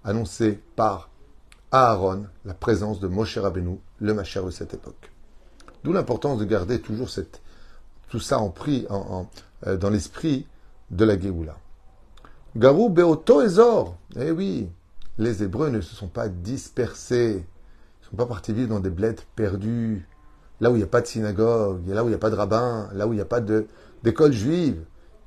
annoncer 0.03 0.61
par 0.75 1.09
Aaron 1.71 2.27
la 2.45 2.53
présence 2.53 2.99
de 2.99 3.07
Moshe 3.07 3.39
Rabbeinu, 3.39 3.79
le 3.99 4.13
Macher 4.13 4.43
de 4.43 4.51
cette 4.51 4.75
époque. 4.75 5.11
D'où 5.83 5.91
l'importance 5.91 6.37
de 6.37 6.45
garder 6.45 6.81
toujours 6.81 7.09
tout 8.09 8.19
ça 8.19 8.37
en, 8.37 8.51
prix, 8.51 8.85
en, 8.91 9.27
euh, 9.65 9.75
dans 9.75 9.89
l'esprit 9.89 10.45
de 10.91 11.03
la 11.03 11.19
Géoula. 11.19 11.57
Garou 12.57 12.89
Beoto 12.89 13.43
Ezor. 13.43 13.97
Eh 14.15 14.31
oui, 14.31 14.67
les 15.19 15.43
Hébreux 15.43 15.69
ne 15.69 15.79
se 15.79 15.93
sont 15.93 16.07
pas 16.07 16.27
dispersés. 16.27 17.45
Ils 17.45 18.03
ne 18.05 18.09
sont 18.09 18.15
pas 18.15 18.25
partis 18.25 18.51
vivre 18.51 18.69
dans 18.69 18.79
des 18.79 18.89
bleds 18.89 19.21
perdus, 19.35 20.07
là 20.59 20.71
où 20.71 20.73
il 20.73 20.79
n'y 20.79 20.83
a 20.83 20.87
pas 20.87 21.01
de 21.01 21.05
synagogue, 21.05 21.87
là 21.87 22.03
où 22.03 22.07
il 22.07 22.09
n'y 22.09 22.15
a 22.15 22.19
pas 22.19 22.31
de 22.31 22.35
rabbin, 22.35 22.89
là 22.93 23.05
où 23.05 23.13
il 23.13 23.17
n'y 23.17 23.21
a 23.21 23.25
pas 23.25 23.41
d'école 23.41 24.31
juive. 24.31 24.83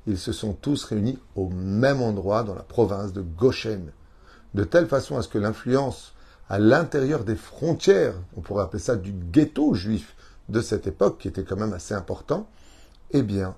Ils 0.07 0.17
se 0.17 0.33
sont 0.33 0.51
tous 0.51 0.83
réunis 0.83 1.19
au 1.37 1.47
même 1.47 2.01
endroit 2.01 2.43
dans 2.43 2.53
la 2.53 2.63
province 2.63 3.13
de 3.13 3.21
Goshen, 3.21 3.93
de 4.53 4.65
telle 4.65 4.87
façon 4.87 5.15
à 5.15 5.21
ce 5.21 5.29
que 5.29 5.37
l'influence 5.37 6.13
à 6.49 6.59
l'intérieur 6.59 7.23
des 7.23 7.37
frontières, 7.37 8.15
on 8.35 8.41
pourrait 8.41 8.63
appeler 8.63 8.83
ça 8.83 8.97
du 8.97 9.13
ghetto 9.13 9.73
juif 9.73 10.17
de 10.49 10.59
cette 10.59 10.85
époque, 10.85 11.19
qui 11.19 11.29
était 11.29 11.45
quand 11.45 11.55
même 11.55 11.71
assez 11.71 11.93
important, 11.93 12.49
eh 13.11 13.21
bien, 13.21 13.55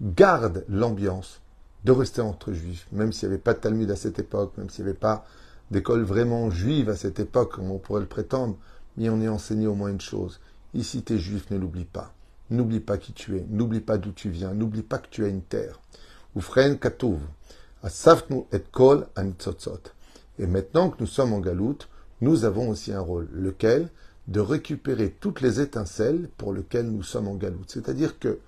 garde 0.00 0.64
l'ambiance 0.70 1.42
de 1.84 1.92
rester 1.92 2.20
entre 2.20 2.52
juifs, 2.52 2.86
même 2.92 3.12
s'il 3.12 3.28
n'y 3.28 3.34
avait 3.34 3.42
pas 3.42 3.54
de 3.54 3.60
Talmud 3.60 3.90
à 3.90 3.96
cette 3.96 4.18
époque, 4.18 4.52
même 4.58 4.68
s'il 4.68 4.84
n'y 4.84 4.90
avait 4.90 4.98
pas 4.98 5.24
d'école 5.70 6.02
vraiment 6.02 6.50
juive 6.50 6.90
à 6.90 6.96
cette 6.96 7.20
époque, 7.20 7.52
comme 7.52 7.70
on 7.70 7.78
pourrait 7.78 8.00
le 8.00 8.06
prétendre, 8.06 8.56
mais 8.96 9.08
on 9.08 9.20
est 9.20 9.28
enseigné 9.28 9.66
au 9.66 9.74
moins 9.74 9.90
une 9.90 10.00
chose. 10.00 10.40
Ici, 10.74 11.02
tu 11.02 11.14
es 11.14 11.18
juif, 11.18 11.50
ne 11.50 11.58
l'oublie 11.58 11.84
pas. 11.84 12.12
N'oublie 12.50 12.80
pas 12.80 12.98
qui 12.98 13.12
tu 13.12 13.36
es, 13.36 13.46
n'oublie 13.48 13.80
pas 13.80 13.96
d'où 13.96 14.10
tu 14.10 14.28
viens, 14.28 14.52
n'oublie 14.52 14.82
pas 14.82 14.98
que 14.98 15.08
tu 15.08 15.24
as 15.24 15.28
une 15.28 15.42
terre. 15.42 15.80
Oufren 16.34 16.78
katouv, 16.78 17.20
asafnu 17.82 18.44
et 18.52 18.60
kol 18.72 19.06
anitzotzot. 19.16 19.92
Et 20.38 20.46
maintenant 20.46 20.90
que 20.90 20.96
nous 21.00 21.06
sommes 21.06 21.32
en 21.32 21.40
galoute, 21.40 21.88
nous 22.20 22.44
avons 22.44 22.68
aussi 22.68 22.92
un 22.92 23.00
rôle, 23.00 23.28
lequel? 23.32 23.88
De 24.28 24.40
récupérer 24.40 25.16
toutes 25.18 25.40
les 25.40 25.60
étincelles 25.60 26.28
pour 26.36 26.52
lesquelles 26.52 26.88
nous 26.88 27.02
sommes 27.02 27.26
en 27.26 27.34
galoute. 27.34 27.70
C'est-à-dire 27.70 28.18
que 28.18 28.38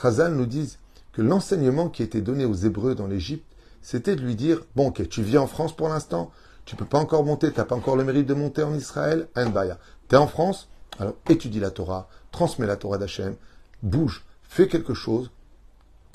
Chazal 0.00 0.34
nous 0.34 0.46
dit 0.46 0.78
que 1.14 1.22
l'enseignement 1.22 1.88
qui 1.88 2.02
était 2.02 2.20
donné 2.20 2.44
aux 2.44 2.54
Hébreux 2.54 2.94
dans 2.94 3.06
l'Égypte, 3.06 3.46
c'était 3.82 4.16
de 4.16 4.22
lui 4.22 4.34
dire 4.34 4.60
Bon, 4.74 4.88
ok, 4.88 5.08
tu 5.08 5.22
viens 5.22 5.42
en 5.42 5.46
France 5.46 5.74
pour 5.74 5.88
l'instant, 5.88 6.30
Tu 6.64 6.76
peux 6.76 6.86
pas 6.86 6.98
encore 6.98 7.24
monter, 7.24 7.52
tu 7.52 7.58
n'as 7.58 7.64
pas 7.64 7.74
encore 7.74 7.96
le 7.96 8.04
mérite 8.04 8.26
de 8.26 8.34
monter 8.34 8.62
en 8.62 8.74
Israël, 8.74 9.28
Tu 9.34 10.14
es 10.14 10.18
en 10.18 10.26
France, 10.26 10.68
alors 10.98 11.14
étudie 11.28 11.60
la 11.60 11.70
Torah, 11.70 12.08
transmets 12.32 12.66
la 12.66 12.76
Torah 12.76 12.98
d'Hachem, 12.98 13.36
bouge, 13.82 14.24
fais 14.42 14.66
quelque 14.66 14.94
chose 14.94 15.30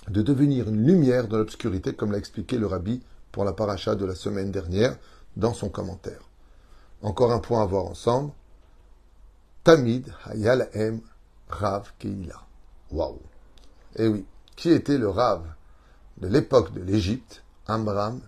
de 0.08 0.22
devenir 0.22 0.68
une 0.68 0.86
lumière 0.86 1.27
dans 1.27 1.38
l'obscurité, 1.38 1.94
comme 1.94 2.12
l'a 2.12 2.18
expliqué 2.18 2.58
le 2.58 2.65
rabbi 2.65 3.01
pour 3.32 3.46
la 3.46 3.53
paracha 3.53 3.96
de 3.96 4.06
la 4.06 4.15
semaine 4.15 4.51
dernière 4.51 4.98
dans 5.38 5.53
son 5.53 5.70
commentaire. 5.70 6.22
Encore 7.01 7.32
un 7.32 7.39
point 7.39 7.62
à 7.62 7.65
voir 7.65 7.86
ensemble. 7.86 8.32
Tamid 9.63 10.12
Hayalaem 10.25 11.01
Rav 11.48 11.94
Keila. 12.00 12.41
Waouh! 12.91 13.20
Eh 13.96 14.08
oui, 14.08 14.25
qui 14.60 14.72
était 14.72 14.98
le 14.98 15.08
Rav 15.08 15.42
de 16.18 16.28
l'époque 16.28 16.74
de 16.74 16.82
l'Égypte, 16.82 17.46
Amram, 17.66 18.20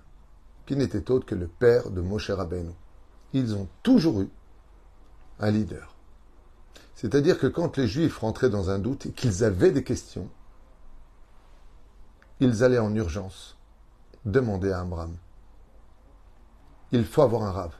qui 0.65 0.77
n'était 0.77 1.11
autre 1.11 1.25
que 1.25 1.35
le 1.35 1.47
père 1.47 1.89
de 1.89 1.99
Moshe 1.99 2.29
Rabbeinu. 2.31 2.71
Ils 3.33 3.53
ont 3.53 3.67
toujours 3.83 4.21
eu 4.21 4.29
un 5.41 5.51
leader. 5.51 5.93
C'est-à-dire 6.95 7.37
que 7.37 7.47
quand 7.47 7.75
les 7.75 7.85
Juifs 7.85 8.19
rentraient 8.19 8.49
dans 8.49 8.69
un 8.69 8.79
doute 8.79 9.07
et 9.07 9.11
qu'ils 9.11 9.43
avaient 9.43 9.71
des 9.71 9.83
questions, 9.83 10.29
ils 12.39 12.63
allaient 12.63 12.79
en 12.79 12.95
urgence 12.95 13.57
demander 14.23 14.71
à 14.71 14.79
Amram. 14.79 15.13
Il 16.93 17.03
faut 17.03 17.23
avoir 17.23 17.43
un 17.43 17.51
rave. 17.51 17.75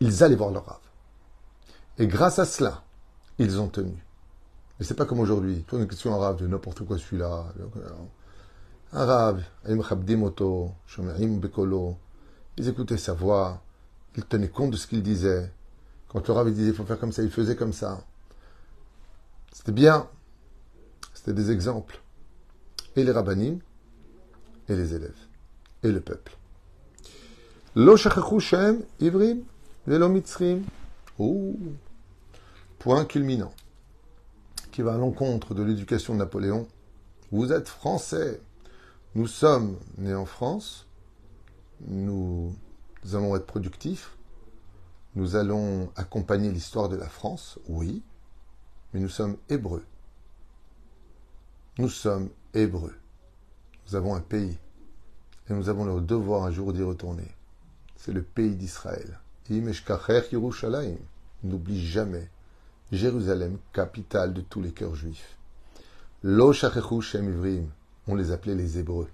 Ils 0.00 0.22
allaient 0.22 0.36
voir 0.36 0.50
leur 0.50 0.66
rave. 0.66 0.78
Et 1.96 2.06
grâce 2.06 2.38
à 2.38 2.44
cela, 2.44 2.82
ils 3.38 3.58
ont 3.58 3.68
tenu. 3.68 4.04
Mais 4.80 4.86
c'est 4.86 4.94
pas 4.94 5.04
comme 5.04 5.20
aujourd'hui. 5.20 5.62
Toi, 5.64 5.78
une 5.78 5.86
question 5.86 6.14
à 6.14 6.16
rave 6.16 6.36
de 6.36 6.46
n'importe 6.46 6.86
quoi 6.86 6.96
celui-là. 6.96 7.52
Un 8.94 9.04
rave, 9.04 9.42
ils 12.56 12.68
écoutaient 12.68 12.96
sa 12.96 13.12
voix, 13.12 13.62
ils 14.16 14.24
tenaient 14.24 14.48
compte 14.48 14.70
de 14.70 14.76
ce 14.78 14.86
qu'il 14.86 15.02
disait. 15.02 15.52
Quand 16.08 16.26
le 16.26 16.32
rave 16.32 16.50
disait 16.50 16.70
il 16.70 16.74
faut 16.74 16.86
faire 16.86 16.98
comme 16.98 17.12
ça, 17.12 17.22
il 17.22 17.30
faisait 17.30 17.56
comme 17.56 17.74
ça. 17.74 18.02
C'était 19.52 19.72
bien. 19.72 20.08
C'était 21.12 21.34
des 21.34 21.50
exemples. 21.50 22.00
Et 22.96 23.04
les 23.04 23.12
rabbinim, 23.12 23.58
et 24.66 24.76
les 24.76 24.94
élèves, 24.94 25.20
et 25.82 25.92
le 25.92 26.00
peuple. 26.00 26.38
Lo 27.76 27.98
shem 27.98 28.82
ivrim, 28.98 29.42
velo 29.86 30.08
mitzrim. 30.08 30.64
Point 32.78 33.04
culminant 33.04 33.52
qui 34.70 34.82
va 34.82 34.94
à 34.94 34.98
l'encontre 34.98 35.54
de 35.54 35.62
l'éducation 35.62 36.14
de 36.14 36.18
Napoléon. 36.18 36.66
Vous 37.32 37.52
êtes 37.52 37.68
français. 37.68 38.40
Nous 39.14 39.26
sommes 39.26 39.76
nés 39.98 40.14
en 40.14 40.26
France. 40.26 40.86
Nous, 41.86 42.54
allons 43.12 43.36
être 43.36 43.46
productifs. 43.46 44.16
Nous 45.16 45.36
allons 45.36 45.90
accompagner 45.96 46.52
l'histoire 46.52 46.88
de 46.88 46.96
la 46.96 47.08
France, 47.08 47.58
oui, 47.68 48.02
mais 48.92 49.00
nous 49.00 49.08
sommes 49.08 49.36
hébreux. 49.48 49.84
Nous 51.78 51.88
sommes 51.88 52.28
hébreux. 52.54 52.94
Nous 53.86 53.96
avons 53.96 54.14
un 54.14 54.20
pays 54.20 54.56
et 55.48 55.52
nous 55.52 55.68
avons 55.68 55.84
le 55.84 56.00
devoir 56.00 56.44
un 56.44 56.52
jour 56.52 56.72
d'y 56.72 56.82
retourner. 56.82 57.26
C'est 57.96 58.12
le 58.12 58.22
pays 58.22 58.54
d'Israël. 58.54 59.18
N'oublie 61.42 61.84
jamais 61.84 62.30
Jérusalem, 62.92 63.58
capitale 63.72 64.34
de 64.34 64.40
tous 64.40 64.60
les 64.60 64.72
cœurs 64.72 64.96
juifs. 64.96 65.36
Lo 66.22 66.52
Shem 66.52 67.28
Ivrim, 67.28 67.68
on 68.08 68.14
les 68.14 68.32
appelait 68.32 68.54
les 68.54 68.78
Hébreux, 68.78 69.08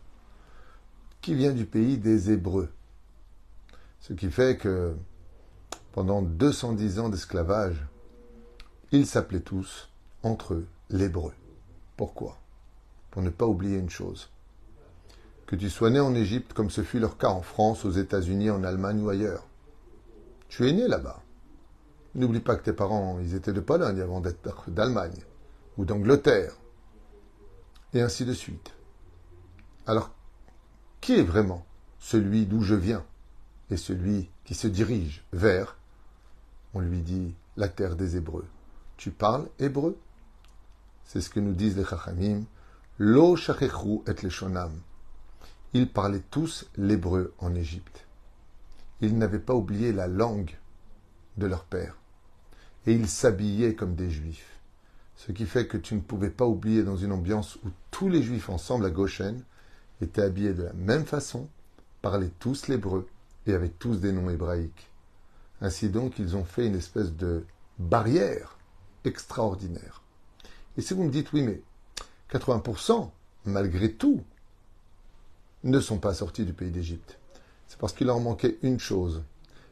qui 1.21 1.35
vient 1.35 1.53
du 1.53 1.67
pays 1.67 1.99
des 1.99 2.31
Hébreux? 2.31 2.71
Ce 4.01 4.13
qui 4.13 4.31
fait 4.31 4.57
que 4.57 4.95
pendant 5.93 6.23
210 6.23 7.01
ans 7.01 7.09
d'esclavage, 7.09 7.87
ils 8.93 9.07
s'appelaient 9.07 9.41
tous, 9.41 9.91
entre 10.23 10.55
eux, 10.55 10.67
l'Hébreu. 10.91 11.33
Pourquoi? 11.97 12.39
Pour 13.11 13.23
ne 13.23 13.31
pas 13.31 13.47
oublier 13.47 13.79
une 13.79 13.91
chose. 13.91 14.31
Que 15.47 15.57
tu 15.57 15.71
sois 15.71 15.91
né 15.91 16.01
en 16.01 16.15
Égypte 16.15 16.53
comme 16.53 16.71
ce 16.71 16.83
fut 16.83 16.99
leur 16.99 17.19
cas 17.19 17.29
en 17.29 17.43
France, 17.43 17.85
aux 17.85 17.91
États-Unis, 17.91 18.51
en 18.51 18.65
Allemagne 18.65 19.03
ou 19.03 19.09
ailleurs. 19.09 19.47
Tu 20.49 20.69
es 20.69 20.73
né 20.73 20.89
là-bas. 20.89 21.23
N'oublie 22.17 22.41
pas 22.41 22.57
que 22.57 22.65
tes 22.65 22.73
parents, 22.73 23.19
ils 23.21 23.35
étaient 23.35 23.53
de 23.53 23.61
Pologne 23.61 24.01
avant 24.01 24.23
d'être 24.23 24.71
d'Allemagne 24.71 25.23
ou 25.77 25.85
d'Angleterre. 25.85 26.55
Et 27.93 28.01
ainsi 28.01 28.25
de 28.25 28.33
suite. 28.33 28.75
Alors, 29.87 30.11
qui 31.03 31.13
est 31.13 31.23
vraiment 31.23 31.67
celui 31.99 32.47
d'où 32.47 32.63
je 32.63 32.75
viens 32.75 33.05
et 33.69 33.77
celui 33.77 34.31
qui 34.45 34.55
se 34.55 34.67
dirige 34.67 35.27
vers? 35.35 35.77
On 36.73 36.81
lui 36.81 37.03
dit 37.03 37.35
la 37.59 37.69
terre 37.69 37.97
des 37.97 38.17
Hébreux. 38.17 38.47
Tu 38.97 39.11
parles 39.11 39.51
hébreu? 39.59 39.99
C'est 41.05 41.21
ce 41.21 41.29
que 41.29 41.41
nous 41.41 41.53
disent 41.53 41.77
les 41.77 41.85
Chachamim. 41.85 42.45
Lo 42.97 43.37
shachechu 43.37 44.01
et 44.07 44.23
les 44.23 44.31
shonam. 44.31 44.73
Ils 45.75 45.93
parlaient 45.93 46.25
tous 46.31 46.65
l'hébreu 46.79 47.35
en 47.41 47.55
Égypte. 47.55 48.07
Ils 49.03 49.19
n'avaient 49.19 49.39
pas 49.39 49.55
oublié 49.55 49.93
la 49.93 50.07
langue 50.07 50.57
de 51.37 51.47
leur 51.47 51.65
père 51.65 51.99
et 52.87 52.93
ils 52.93 53.09
s'habillaient 53.09 53.75
comme 53.75 53.95
des 53.95 54.11
juifs. 54.11 54.61
Ce 55.17 55.33
qui 55.33 55.47
fait 55.47 55.67
que 55.67 55.77
tu 55.77 55.95
ne 55.95 56.01
pouvais 56.01 56.31
pas 56.31 56.47
oublier 56.47 56.83
dans 56.83 56.97
une 56.97 57.13
ambiance 57.13 57.57
où 57.65 57.69
tous 57.91 58.09
les 58.09 58.23
juifs 58.23 58.49
ensemble 58.49 58.85
à 58.85 58.91
Goshen 58.91 59.43
étaient 60.01 60.23
habillés 60.23 60.55
de 60.55 60.65
la 60.65 60.73
même 60.75 61.07
façon, 61.07 61.49
parlaient 62.03 62.31
tous 62.39 62.69
l'hébreu 62.69 63.09
et 63.47 63.55
avaient 63.55 63.71
tous 63.71 64.01
des 64.01 64.13
noms 64.13 64.31
hébraïques. 64.31 64.91
Ainsi 65.61 65.89
donc, 65.89 66.19
ils 66.19 66.37
ont 66.37 66.45
fait 66.45 66.67
une 66.67 66.77
espèce 66.77 67.13
de 67.13 67.45
barrière 67.79 68.59
extraordinaire. 69.05 70.03
Et 70.77 70.83
si 70.83 70.93
vous 70.93 71.05
me 71.05 71.11
dites, 71.11 71.33
oui, 71.33 71.43
mais 71.43 71.63
80%, 72.31 73.11
malgré 73.47 73.93
tout, 73.93 74.23
ne 75.65 75.81
sont 75.81 75.99
pas 75.99 76.15
sortis 76.15 76.45
du 76.45 76.53
pays 76.53 76.71
d'Égypte. 76.71 77.19
C'est 77.67 77.79
parce 77.79 77.93
qu'il 77.93 78.07
leur 78.07 78.21
manquait 78.21 78.59
une 78.63 78.79
chose. 78.79 79.23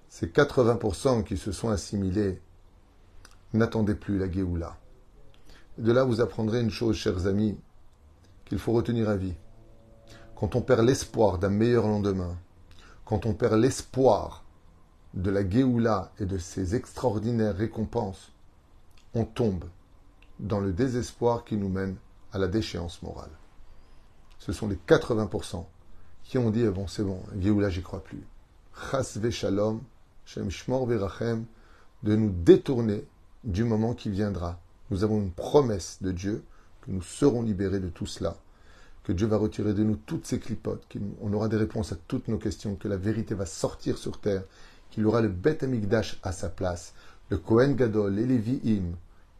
Ces 0.08 0.26
80% 0.26 1.24
qui 1.24 1.36
se 1.36 1.52
sont 1.52 1.68
assimilés 1.68 2.40
n'attendez 3.54 3.94
plus 3.94 4.18
la 4.18 4.30
Géoula. 4.30 4.76
De 5.78 5.92
là, 5.92 6.04
vous 6.04 6.20
apprendrez 6.20 6.60
une 6.60 6.70
chose, 6.70 6.96
chers 6.96 7.26
amis, 7.26 7.56
qu'il 8.44 8.58
faut 8.58 8.72
retenir 8.72 9.08
à 9.08 9.16
vie. 9.16 9.34
Quand 10.36 10.56
on 10.56 10.60
perd 10.60 10.84
l'espoir 10.84 11.38
d'un 11.38 11.50
meilleur 11.50 11.86
lendemain, 11.86 12.36
quand 13.04 13.26
on 13.26 13.34
perd 13.34 13.54
l'espoir 13.54 14.44
de 15.14 15.30
la 15.30 15.48
Géoula 15.48 16.12
et 16.18 16.26
de 16.26 16.38
ses 16.38 16.74
extraordinaires 16.74 17.56
récompenses, 17.56 18.32
on 19.14 19.24
tombe 19.24 19.64
dans 20.40 20.60
le 20.60 20.72
désespoir 20.72 21.44
qui 21.44 21.56
nous 21.56 21.68
mène 21.68 21.96
à 22.32 22.38
la 22.38 22.48
déchéance 22.48 23.02
morale. 23.02 23.30
Ce 24.38 24.52
sont 24.52 24.68
les 24.68 24.78
80% 24.88 25.64
qui 26.24 26.38
ont 26.38 26.50
dit, 26.50 26.66
bon, 26.66 26.86
c'est 26.88 27.04
bon, 27.04 27.20
Géoula, 27.38 27.70
j'y 27.70 27.82
crois 27.82 28.02
plus. 28.02 28.26
Chas 28.90 29.18
shalom, 29.30 29.80
shem 30.24 30.50
shmor 30.50 30.86
de 30.86 32.16
nous 32.16 32.30
détourner 32.30 33.04
du 33.44 33.64
moment 33.64 33.94
qui 33.94 34.10
viendra. 34.10 34.58
Nous 34.90 35.04
avons 35.04 35.20
une 35.20 35.30
promesse 35.30 35.98
de 36.02 36.12
Dieu 36.12 36.42
que 36.82 36.90
nous 36.90 37.02
serons 37.02 37.42
libérés 37.42 37.80
de 37.80 37.88
tout 37.88 38.06
cela, 38.06 38.36
que 39.04 39.12
Dieu 39.12 39.26
va 39.26 39.36
retirer 39.36 39.74
de 39.74 39.84
nous 39.84 39.96
toutes 39.96 40.26
ces 40.26 40.38
clipotes, 40.38 40.86
qu'on 40.92 41.32
aura 41.32 41.48
des 41.48 41.56
réponses 41.56 41.92
à 41.92 41.96
toutes 42.08 42.28
nos 42.28 42.38
questions, 42.38 42.76
que 42.76 42.88
la 42.88 42.96
vérité 42.96 43.34
va 43.34 43.46
sortir 43.46 43.98
sur 43.98 44.20
terre, 44.20 44.44
qu'il 44.90 45.06
aura 45.06 45.20
le 45.20 45.28
Beth 45.28 45.62
Amikdash 45.62 46.18
à 46.22 46.32
sa 46.32 46.48
place, 46.48 46.94
le 47.30 47.38
Kohen 47.38 47.74
Gadol 47.74 48.18
et 48.18 48.26
les 48.26 48.38
Vihim, 48.38 48.96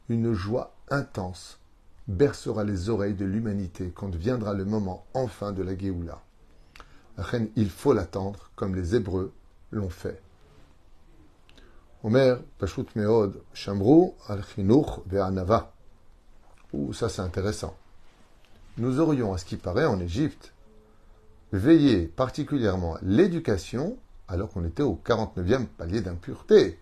une 0.09 0.33
joie 0.33 0.75
intense 0.91 1.59
bercera 2.09 2.65
les 2.65 2.91
oreilles 2.91 3.15
de 3.15 3.25
l'humanité 3.25 3.93
quand 3.95 4.15
viendra 4.15 4.53
le 4.53 4.65
moment 4.65 5.07
enfin 5.15 5.53
de 5.53 5.63
la 5.63 5.77
Géoula. 5.77 6.23
Il 7.57 7.71
faut 7.71 7.93
l'attendre 7.93 8.51
comme 8.57 8.75
les 8.75 8.95
Hébreux 8.95 9.33
l'ont 9.71 9.89
fait. 9.89 10.24
Omer, 12.05 12.39
Pashut 12.59 12.85
Meod, 12.97 13.41
Shamru, 13.55 14.11
al 14.29 14.45
Chinuch, 14.45 15.01
Ve'anava. 15.07 15.73
Ouh, 16.75 16.93
ça 16.93 17.09
c'est 17.09 17.23
intéressant. 17.23 17.75
Nous 18.77 19.01
aurions, 19.01 19.33
à 19.33 19.39
ce 19.39 19.47
qui 19.47 19.57
paraît, 19.57 19.87
en 19.87 19.99
Égypte, 19.99 20.53
veillé 21.53 22.07
particulièrement 22.07 22.97
à 22.97 22.99
l'éducation, 23.01 23.97
alors 24.29 24.51
qu'on 24.51 24.67
était 24.67 24.83
au 24.83 25.01
49e 25.03 25.65
palier 25.65 26.03
d'impureté. 26.03 26.79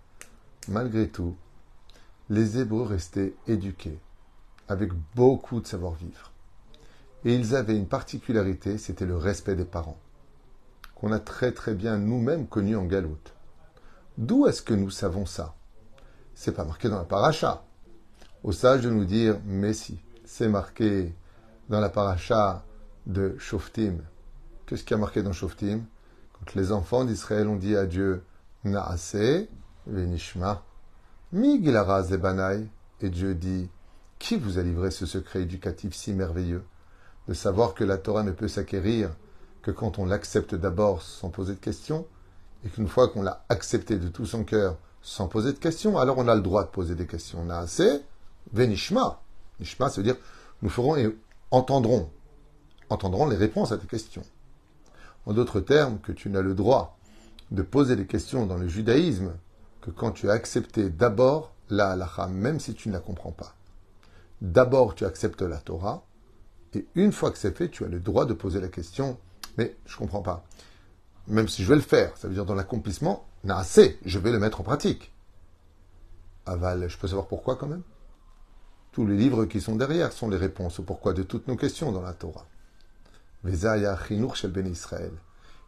Malgré 0.66 1.08
tout, 1.08 1.37
les 2.28 2.58
Hébreux 2.58 2.82
restaient 2.82 3.35
éduqués, 3.46 4.00
avec 4.66 4.90
beaucoup 5.14 5.61
de 5.61 5.68
savoir-vivre. 5.68 6.32
Et 7.24 7.37
ils 7.37 7.54
avaient 7.54 7.76
une 7.76 7.87
particularité, 7.87 8.76
c'était 8.76 9.06
le 9.06 9.16
respect 9.16 9.54
des 9.54 9.64
parents, 9.64 10.00
qu'on 10.96 11.12
a 11.12 11.20
très 11.20 11.52
très 11.52 11.74
bien 11.74 11.96
nous-mêmes 11.96 12.48
connu 12.48 12.74
en 12.74 12.87
Galoute. 12.87 13.35
D'où 14.18 14.46
est-ce 14.46 14.62
que 14.62 14.75
nous 14.75 14.90
savons 14.90 15.27
ça? 15.27 15.55
C'est 16.35 16.53
pas 16.53 16.64
marqué 16.64 16.88
dans 16.88 16.98
la 16.98 17.05
paracha. 17.05 17.64
Au 18.42 18.53
sage 18.53 18.83
de 18.83 18.90
nous 18.90 19.05
dire, 19.05 19.38
mais 19.44 19.72
si, 19.72 20.01
c'est 20.25 20.48
marqué 20.48 21.14
dans 21.68 21.81
la 21.81 21.88
paracha 21.88 22.64
de 23.07 23.37
Shoftim. 23.38 23.98
Qu'est-ce 24.66 24.85
qui 24.85 24.94
a 24.94 24.98
marqué 24.98 25.22
dans 25.22 25.33
Shoftim? 25.33 25.85
Quand 26.33 26.55
les 26.55 26.72
enfants 26.72 27.05
d'Israël 27.05 27.48
ont 27.48 27.57
dit 27.57 27.77
à 27.77 27.87
Dieu 27.87 28.22
Naase, 28.64 29.46
Venishma, 29.87 30.62
Migilaraz 31.33 32.16
Banai, 32.16 32.66
et 33.01 33.11
Dieu 33.11 33.35
dit 33.35 33.70
Qui 34.18 34.37
vous 34.37 34.59
a 34.59 34.62
livré 34.62 34.90
ce 34.90 35.07
secret 35.07 35.42
éducatif 35.42 35.94
si 35.94 36.12
merveilleux? 36.12 36.64
De 37.29 37.35
savoir 37.35 37.75
que 37.75 37.85
la 37.85 37.96
Torah 37.98 38.22
ne 38.22 38.33
peut 38.33 38.48
s'acquérir 38.48 39.11
que 39.62 39.70
quand 39.70 39.98
on 39.98 40.07
l'accepte 40.07 40.55
d'abord 40.55 41.03
sans 41.03 41.31
poser 41.31 41.55
de 41.55 41.61
questions, 41.61 42.07
et 42.64 42.68
qu'une 42.68 42.88
fois 42.88 43.09
qu'on 43.09 43.22
l'a 43.22 43.44
accepté 43.48 43.98
de 43.98 44.09
tout 44.09 44.27
son 44.27 44.44
cœur 44.44 44.77
sans 45.03 45.29
poser 45.29 45.53
de 45.53 45.59
questions, 45.59 45.98
alors 45.98 46.18
on 46.18 46.29
a 46.29 46.35
le 46.35 46.42
droit 46.42 46.64
de 46.64 46.70
poser 46.70 46.94
des 46.94 47.07
questions. 47.07 47.44
Naase, 47.44 48.03
Venishma. 48.53 49.20
Nishma, 49.61 49.88
ça 49.88 49.96
veut 49.96 50.05
dire 50.05 50.16
nous 50.62 50.70
ferons 50.70 50.96
et 50.96 51.16
entendrons, 51.51 52.11
entendrons 52.88 53.29
les 53.29 53.37
réponses 53.37 53.72
à 53.72 53.79
tes 53.79 53.87
questions. 53.87 54.22
En 55.27 55.33
d'autres 55.33 55.61
termes, 55.61 55.98
que 55.98 56.12
tu 56.12 56.31
n'as 56.31 56.40
le 56.40 56.55
droit 56.55 56.96
de 57.51 57.62
poser 57.62 57.96
des 57.96 58.07
questions 58.07 58.46
dans 58.46 58.57
le 58.57 58.68
judaïsme 58.68 59.33
que 59.81 59.90
quand 59.90 60.12
tu 60.12 60.31
as 60.31 60.33
accepté 60.33 60.88
d'abord 60.88 61.53
la 61.68 61.90
halacha, 61.90 62.29
même 62.29 62.61
si 62.61 62.75
tu 62.75 62.88
ne 62.88 62.94
la 62.94 63.01
comprends 63.01 63.33
pas. 63.33 63.55
D'abord, 64.40 64.94
tu 64.94 65.05
acceptes 65.05 65.42
la 65.42 65.59
Torah, 65.59 66.05
et 66.75 66.87
une 66.94 67.12
fois 67.12 67.31
que 67.31 67.38
c'est 67.38 67.57
fait, 67.57 67.68
tu 67.68 67.85
as 67.85 67.88
le 67.88 68.01
droit 68.01 68.25
de 68.25 68.35
poser 68.35 68.61
la 68.61 68.68
question, 68.68 69.18
mais 69.59 69.77
je 69.87 69.94
ne 69.94 69.98
comprends 69.98 70.22
pas. 70.22 70.44
Même 71.28 71.48
si 71.48 71.62
je 71.62 71.68
vais 71.68 71.76
le 71.76 71.82
faire, 71.82 72.16
ça 72.16 72.28
veut 72.28 72.35
dire 72.35 72.44
dans 72.44 72.54
l'accomplissement, 72.54 73.26
n'a 73.44 73.58
assez, 73.58 73.98
je 74.04 74.18
vais 74.18 74.32
le 74.32 74.38
mettre 74.38 74.61
en 74.61 74.64
pratique. 74.64 75.12
Aval, 76.46 76.88
je 76.88 76.98
peux 76.98 77.08
savoir 77.08 77.26
pourquoi 77.26 77.56
quand 77.56 77.68
même? 77.68 77.82
Tous 78.90 79.06
les 79.06 79.16
livres 79.16 79.46
qui 79.46 79.61
sont 79.61 79.76
derrière 79.76 80.12
sont 80.12 80.28
les 80.28 80.37
réponses 80.37 80.80
au 80.80 80.82
pourquoi 80.82 81.12
de 81.12 81.22
toutes 81.22 81.48
nos 81.48 81.56
questions 81.56 81.92
dans 81.92 82.02
la 82.02 82.12
Torah. 82.12 82.46
Ben 83.44 83.54
Israël. 84.66 85.12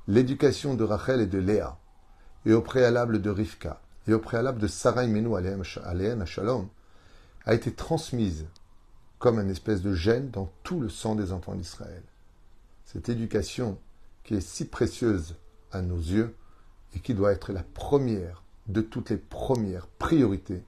L'éducation 0.06 0.74
de 0.74 0.84
Rachel 0.84 1.20
et 1.20 1.26
de 1.26 1.38
Léa, 1.38 1.78
et 2.44 2.52
au 2.52 2.60
préalable 2.60 3.22
de 3.22 3.30
Rivka, 3.30 3.80
et 4.06 4.12
au 4.12 4.18
préalable 4.18 4.60
de 4.60 4.66
Sarai 4.66 5.06
Menou 5.06 5.36
à 5.36 5.42
Shalom, 6.26 6.68
a 7.46 7.54
été 7.54 7.72
transmise 7.72 8.46
comme 9.18 9.40
une 9.40 9.50
espèce 9.50 9.80
de 9.80 9.94
gène 9.94 10.30
dans 10.30 10.52
tout 10.62 10.80
le 10.80 10.90
sang 10.90 11.14
des 11.14 11.32
enfants 11.32 11.54
d'Israël. 11.54 12.02
Cette 12.84 13.08
éducation 13.08 13.78
qui 14.22 14.34
est 14.34 14.40
si 14.40 14.66
précieuse 14.66 15.36
à 15.74 15.82
nos 15.82 15.98
yeux 15.98 16.37
et 16.94 17.00
qui 17.00 17.14
doit 17.14 17.32
être 17.32 17.52
la 17.52 17.62
première 17.62 18.42
de 18.66 18.80
toutes 18.80 19.10
les 19.10 19.16
premières 19.16 19.87
priorités 19.87 20.62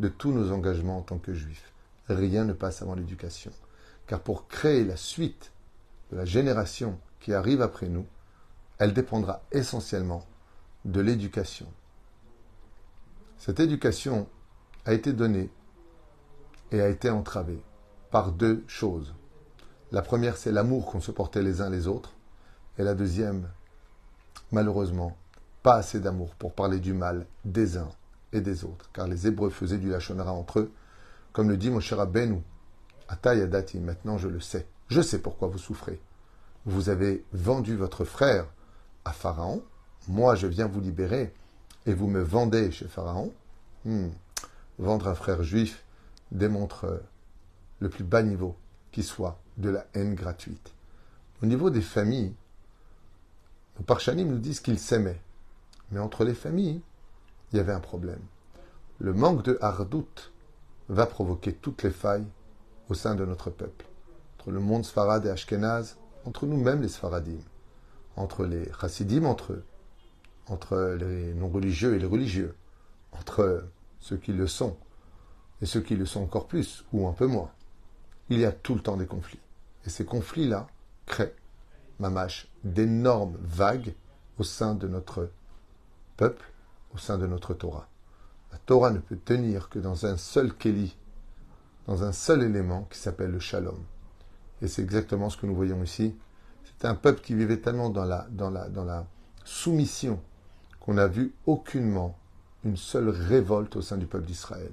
de 0.00 0.08
tous 0.08 0.32
nos 0.32 0.52
engagements 0.52 0.98
en 0.98 1.02
tant 1.02 1.18
que 1.18 1.34
juifs 1.34 1.72
rien 2.08 2.44
ne 2.44 2.52
passe 2.52 2.82
avant 2.82 2.94
l'éducation. 2.94 3.50
Car 4.06 4.20
pour 4.20 4.48
créer 4.48 4.84
la 4.84 4.96
suite 4.96 5.52
de 6.10 6.16
la 6.16 6.24
génération 6.24 6.98
qui 7.20 7.34
arrive 7.34 7.62
après 7.62 7.88
nous, 7.88 8.06
elle 8.78 8.92
dépendra 8.92 9.42
essentiellement 9.52 10.24
de 10.84 11.00
l'éducation. 11.00 11.66
Cette 13.38 13.60
éducation 13.60 14.28
a 14.84 14.92
été 14.92 15.12
donnée 15.12 15.50
et 16.70 16.80
a 16.80 16.88
été 16.88 17.10
entravée 17.10 17.62
par 18.10 18.32
deux 18.32 18.64
choses. 18.66 19.14
La 19.92 20.02
première, 20.02 20.36
c'est 20.36 20.52
l'amour 20.52 20.86
qu'on 20.86 21.00
se 21.00 21.10
portait 21.10 21.42
les 21.42 21.60
uns 21.60 21.70
les 21.70 21.86
autres. 21.86 22.12
Et 22.78 22.82
la 22.82 22.94
deuxième, 22.94 23.48
malheureusement, 24.52 25.16
pas 25.62 25.76
assez 25.76 26.00
d'amour 26.00 26.34
pour 26.34 26.52
parler 26.52 26.78
du 26.78 26.92
mal 26.92 27.26
des 27.44 27.76
uns 27.76 27.90
et 28.32 28.40
des 28.40 28.64
autres. 28.64 28.90
Car 28.92 29.08
les 29.08 29.26
Hébreux 29.26 29.50
faisaient 29.50 29.78
du 29.78 29.90
lachonara 29.90 30.32
entre 30.32 30.60
eux 30.60 30.72
comme 31.36 31.50
le 31.50 31.58
dit 31.58 31.68
mon 31.68 31.80
cher 31.80 32.00
Abenou, 32.00 32.42
Atayadati, 33.08 33.78
maintenant 33.78 34.16
je 34.16 34.26
le 34.26 34.40
sais. 34.40 34.66
Je 34.88 35.02
sais 35.02 35.18
pourquoi 35.18 35.48
vous 35.48 35.58
souffrez. 35.58 36.00
Vous 36.64 36.88
avez 36.88 37.26
vendu 37.34 37.76
votre 37.76 38.06
frère 38.06 38.46
à 39.04 39.12
Pharaon. 39.12 39.62
Moi, 40.08 40.34
je 40.34 40.46
viens 40.46 40.66
vous 40.66 40.80
libérer 40.80 41.34
et 41.84 41.92
vous 41.92 42.06
me 42.06 42.22
vendez 42.22 42.70
chez 42.70 42.88
Pharaon. 42.88 43.34
Hmm. 43.84 44.08
Vendre 44.78 45.08
un 45.08 45.14
frère 45.14 45.42
juif 45.42 45.84
démontre 46.32 46.86
euh, 46.86 46.98
le 47.80 47.90
plus 47.90 48.04
bas 48.04 48.22
niveau 48.22 48.56
qui 48.90 49.02
soit 49.02 49.38
de 49.58 49.68
la 49.68 49.84
haine 49.92 50.14
gratuite. 50.14 50.72
Au 51.42 51.46
niveau 51.46 51.68
des 51.68 51.82
familles, 51.82 52.34
nos 53.78 53.84
parchanim 53.84 54.28
nous 54.28 54.38
disent 54.38 54.60
qu'ils 54.60 54.78
s'aimaient. 54.78 55.20
Mais 55.90 56.00
entre 56.00 56.24
les 56.24 56.34
familles, 56.34 56.80
il 57.52 57.56
y 57.56 57.60
avait 57.60 57.72
un 57.72 57.80
problème. 57.80 58.22
Le 58.98 59.12
manque 59.12 59.44
de 59.44 59.58
hardout 59.60 60.32
va 60.88 61.06
provoquer 61.06 61.52
toutes 61.52 61.82
les 61.82 61.90
failles 61.90 62.26
au 62.88 62.94
sein 62.94 63.14
de 63.14 63.24
notre 63.24 63.50
peuple. 63.50 63.86
Entre 64.38 64.50
le 64.50 64.60
monde 64.60 64.84
Sfarad 64.84 65.26
et 65.26 65.30
Ashkenaz, 65.30 65.96
entre 66.24 66.46
nous-mêmes 66.46 66.82
les 66.82 66.88
Sfaradim, 66.88 67.38
entre 68.16 68.44
les 68.44 68.70
Chassidim 68.80 69.24
entre 69.24 69.52
eux, 69.52 69.64
entre 70.48 70.96
les 70.98 71.34
non-religieux 71.34 71.94
et 71.94 71.98
les 71.98 72.06
religieux, 72.06 72.54
entre 73.12 73.64
ceux 74.00 74.16
qui 74.16 74.32
le 74.32 74.46
sont 74.46 74.76
et 75.62 75.66
ceux 75.66 75.80
qui 75.80 75.96
le 75.96 76.06
sont 76.06 76.22
encore 76.22 76.46
plus 76.46 76.84
ou 76.92 77.06
un 77.06 77.12
peu 77.12 77.26
moins. 77.26 77.50
Il 78.28 78.38
y 78.38 78.44
a 78.44 78.52
tout 78.52 78.74
le 78.74 78.80
temps 78.80 78.96
des 78.96 79.06
conflits. 79.06 79.40
Et 79.86 79.90
ces 79.90 80.04
conflits-là 80.04 80.66
créent, 81.06 81.34
mamache, 82.00 82.48
d'énormes 82.64 83.36
vagues 83.40 83.94
au 84.38 84.42
sein 84.42 84.74
de 84.74 84.88
notre 84.88 85.30
peuple, 86.16 86.44
au 86.94 86.98
sein 86.98 87.18
de 87.18 87.26
notre 87.26 87.54
Torah. 87.54 87.88
La 88.52 88.58
Torah 88.58 88.90
ne 88.90 88.98
peut 88.98 89.16
tenir 89.16 89.68
que 89.68 89.78
dans 89.78 90.06
un 90.06 90.16
seul 90.16 90.54
Kéli, 90.54 90.96
dans 91.86 92.04
un 92.04 92.12
seul 92.12 92.42
élément 92.42 92.86
qui 92.90 92.98
s'appelle 92.98 93.30
le 93.30 93.38
Shalom. 93.38 93.78
Et 94.62 94.68
c'est 94.68 94.82
exactement 94.82 95.30
ce 95.30 95.36
que 95.36 95.46
nous 95.46 95.54
voyons 95.54 95.82
ici. 95.82 96.14
C'est 96.64 96.86
un 96.86 96.94
peuple 96.94 97.20
qui 97.20 97.34
vivait 97.34 97.60
tellement 97.60 97.90
dans 97.90 98.04
la, 98.04 98.26
dans 98.30 98.50
la, 98.50 98.68
dans 98.68 98.84
la 98.84 99.06
soumission 99.44 100.20
qu'on 100.80 100.94
n'a 100.94 101.06
vu 101.06 101.34
aucunement 101.46 102.18
une 102.64 102.76
seule 102.76 103.08
révolte 103.08 103.76
au 103.76 103.82
sein 103.82 103.96
du 103.96 104.06
peuple 104.06 104.26
d'Israël. 104.26 104.72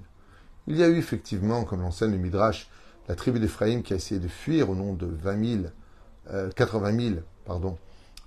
Il 0.67 0.77
y 0.77 0.83
a 0.83 0.87
eu 0.87 0.97
effectivement, 0.97 1.65
comme 1.65 1.81
l'enseigne 1.81 2.11
le 2.11 2.17
Midrash, 2.17 2.69
la 3.07 3.15
tribu 3.15 3.39
d'Éphraïm 3.39 3.83
qui 3.83 3.93
a 3.93 3.97
essayé 3.97 4.19
de 4.19 4.27
fuir 4.27 4.69
au 4.69 4.75
nom 4.75 4.93
de 4.93 5.05
20 5.05 5.61
000, 5.61 5.63
80 6.29 6.99
000, 6.99 7.15
pardon, 7.45 7.77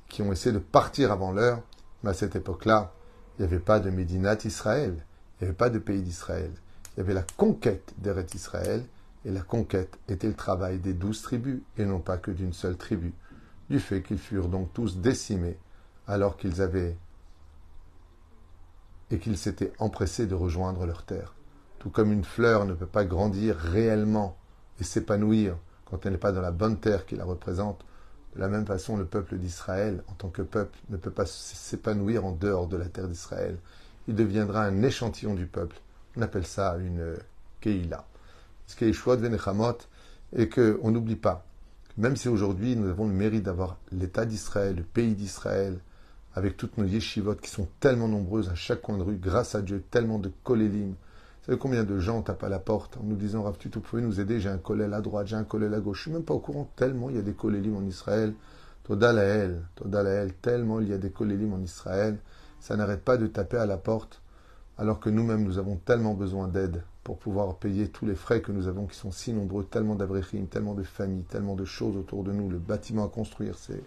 qui 0.08 0.22
ont 0.22 0.32
essayé 0.32 0.52
de 0.52 0.58
partir 0.58 1.12
avant 1.12 1.32
l'heure. 1.32 1.62
Mais 2.02 2.10
à 2.10 2.14
cette 2.14 2.36
époque-là, 2.36 2.92
il 3.38 3.42
n'y 3.42 3.48
avait 3.48 3.58
pas 3.58 3.80
de 3.80 3.90
Médinat 3.90 4.38
Israël. 4.44 5.04
Il 5.40 5.44
n'y 5.44 5.48
avait 5.48 5.56
pas 5.56 5.70
de 5.70 5.78
pays 5.78 6.02
d'Israël. 6.02 6.50
Il 6.96 7.00
y 7.00 7.02
avait 7.02 7.14
la 7.14 7.24
conquête 7.36 7.92
d'Eret 7.98 8.26
Israël, 8.34 8.82
et 9.24 9.30
la 9.30 9.42
conquête 9.42 9.98
était 10.08 10.28
le 10.28 10.34
travail 10.34 10.78
des 10.78 10.94
douze 10.94 11.20
tribus, 11.22 11.60
et 11.76 11.84
non 11.84 12.00
pas 12.00 12.16
que 12.16 12.30
d'une 12.30 12.52
seule 12.52 12.76
tribu, 12.76 13.12
du 13.68 13.80
fait 13.80 14.02
qu'ils 14.02 14.18
furent 14.18 14.48
donc 14.48 14.72
tous 14.72 14.98
décimés 14.98 15.58
alors 16.06 16.36
qu'ils 16.36 16.62
avaient 16.62 16.96
et 19.10 19.18
qu'ils 19.18 19.38
s'étaient 19.38 19.72
empressés 19.78 20.26
de 20.26 20.34
rejoindre 20.34 20.86
leur 20.86 21.04
terre. 21.04 21.34
Tout 21.78 21.90
comme 21.90 22.12
une 22.12 22.24
fleur 22.24 22.64
ne 22.64 22.74
peut 22.74 22.86
pas 22.86 23.04
grandir 23.04 23.56
réellement 23.56 24.36
et 24.80 24.84
s'épanouir 24.84 25.56
quand 25.86 26.04
elle 26.04 26.12
n'est 26.12 26.18
pas 26.18 26.32
dans 26.32 26.40
la 26.40 26.50
bonne 26.50 26.78
terre 26.78 27.06
qui 27.06 27.16
la 27.16 27.24
représente, 27.24 27.84
de 28.34 28.40
la 28.40 28.48
même 28.48 28.66
façon 28.66 28.96
le 28.96 29.06
peuple 29.06 29.38
d'Israël, 29.38 30.02
en 30.08 30.12
tant 30.12 30.28
que 30.28 30.42
peuple, 30.42 30.78
ne 30.90 30.96
peut 30.96 31.10
pas 31.10 31.26
s'épanouir 31.26 32.24
en 32.26 32.32
dehors 32.32 32.66
de 32.66 32.76
la 32.76 32.86
terre 32.86 33.08
d'Israël 33.08 33.56
il 34.08 34.14
deviendra 34.14 34.64
un 34.64 34.82
échantillon 34.82 35.34
du 35.34 35.46
peuple. 35.46 35.76
On 36.16 36.22
appelle 36.22 36.46
ça 36.46 36.76
une 36.78 37.16
Keila. 37.60 38.04
Ce 38.66 38.76
qui 38.76 38.84
est 38.84 38.92
choix 38.92 39.16
de 39.16 39.22
Venechamot, 39.22 39.78
et 40.34 40.48
qu'on 40.48 40.90
n'oublie 40.90 41.16
pas, 41.16 41.46
même 41.96 42.16
si 42.16 42.28
aujourd'hui 42.28 42.76
nous 42.76 42.88
avons 42.88 43.06
le 43.06 43.14
mérite 43.14 43.44
d'avoir 43.44 43.78
l'État 43.92 44.26
d'Israël, 44.26 44.76
le 44.76 44.82
pays 44.82 45.14
d'Israël, 45.14 45.78
avec 46.34 46.56
toutes 46.56 46.76
nos 46.76 46.84
yeshivot 46.84 47.36
qui 47.36 47.48
sont 47.48 47.68
tellement 47.80 48.08
nombreuses 48.08 48.48
à 48.48 48.54
chaque 48.54 48.82
coin 48.82 48.98
de 48.98 49.02
rue, 49.02 49.16
grâce 49.16 49.54
à 49.54 49.62
Dieu, 49.62 49.82
tellement 49.90 50.18
de 50.18 50.30
kolélim. 50.42 50.94
Vous 51.48 51.56
combien 51.56 51.84
de 51.84 51.98
gens 51.98 52.22
tapent 52.22 52.44
à 52.44 52.48
la 52.48 52.58
porte 52.58 52.96
en 52.96 53.04
nous 53.04 53.16
disant 53.16 53.42
Rav, 53.42 53.56
tu 53.58 53.68
pouvez 53.68 54.02
nous 54.02 54.20
aider, 54.20 54.40
j'ai 54.40 54.48
un 54.48 54.58
collèle 54.58 54.94
à 54.94 55.00
droite, 55.00 55.28
j'ai 55.28 55.36
un 55.36 55.44
collèle 55.44 55.74
à 55.74 55.80
gauche. 55.80 55.98
Je 55.98 56.02
suis 56.02 56.10
même 56.12 56.24
pas 56.24 56.34
au 56.34 56.40
courant 56.40 56.70
tellement 56.76 57.10
il 57.10 57.16
y 57.16 57.18
a 57.18 57.22
des 57.22 57.34
kolélim 57.34 57.76
en 57.76 57.84
Israël. 57.84 58.34
Toda 58.84 59.12
Lael, 59.12 59.62
Toda 59.74 60.02
Lael, 60.02 60.32
tellement 60.34 60.80
il 60.80 60.88
y 60.88 60.92
a 60.92 60.98
des 60.98 61.10
kolélim 61.10 61.52
en 61.52 61.60
Israël 61.60 62.18
ça 62.66 62.76
n'arrête 62.76 63.04
pas 63.04 63.16
de 63.16 63.28
taper 63.28 63.58
à 63.58 63.66
la 63.66 63.76
porte, 63.76 64.20
alors 64.76 64.98
que 64.98 65.08
nous-mêmes, 65.08 65.44
nous 65.44 65.58
avons 65.58 65.76
tellement 65.76 66.14
besoin 66.14 66.48
d'aide 66.48 66.82
pour 67.04 67.16
pouvoir 67.16 67.54
payer 67.56 67.88
tous 67.88 68.06
les 68.06 68.16
frais 68.16 68.40
que 68.40 68.50
nous 68.50 68.66
avons, 68.66 68.86
qui 68.86 68.96
sont 68.96 69.12
si 69.12 69.32
nombreux, 69.32 69.64
tellement 69.64 69.94
d'abrechim, 69.94 70.46
tellement 70.50 70.74
de 70.74 70.82
familles, 70.82 71.22
tellement 71.22 71.54
de 71.54 71.64
choses 71.64 71.96
autour 71.96 72.24
de 72.24 72.32
nous, 72.32 72.50
le 72.50 72.58
bâtiment 72.58 73.04
à 73.04 73.08
construire, 73.08 73.56
c'est... 73.56 73.82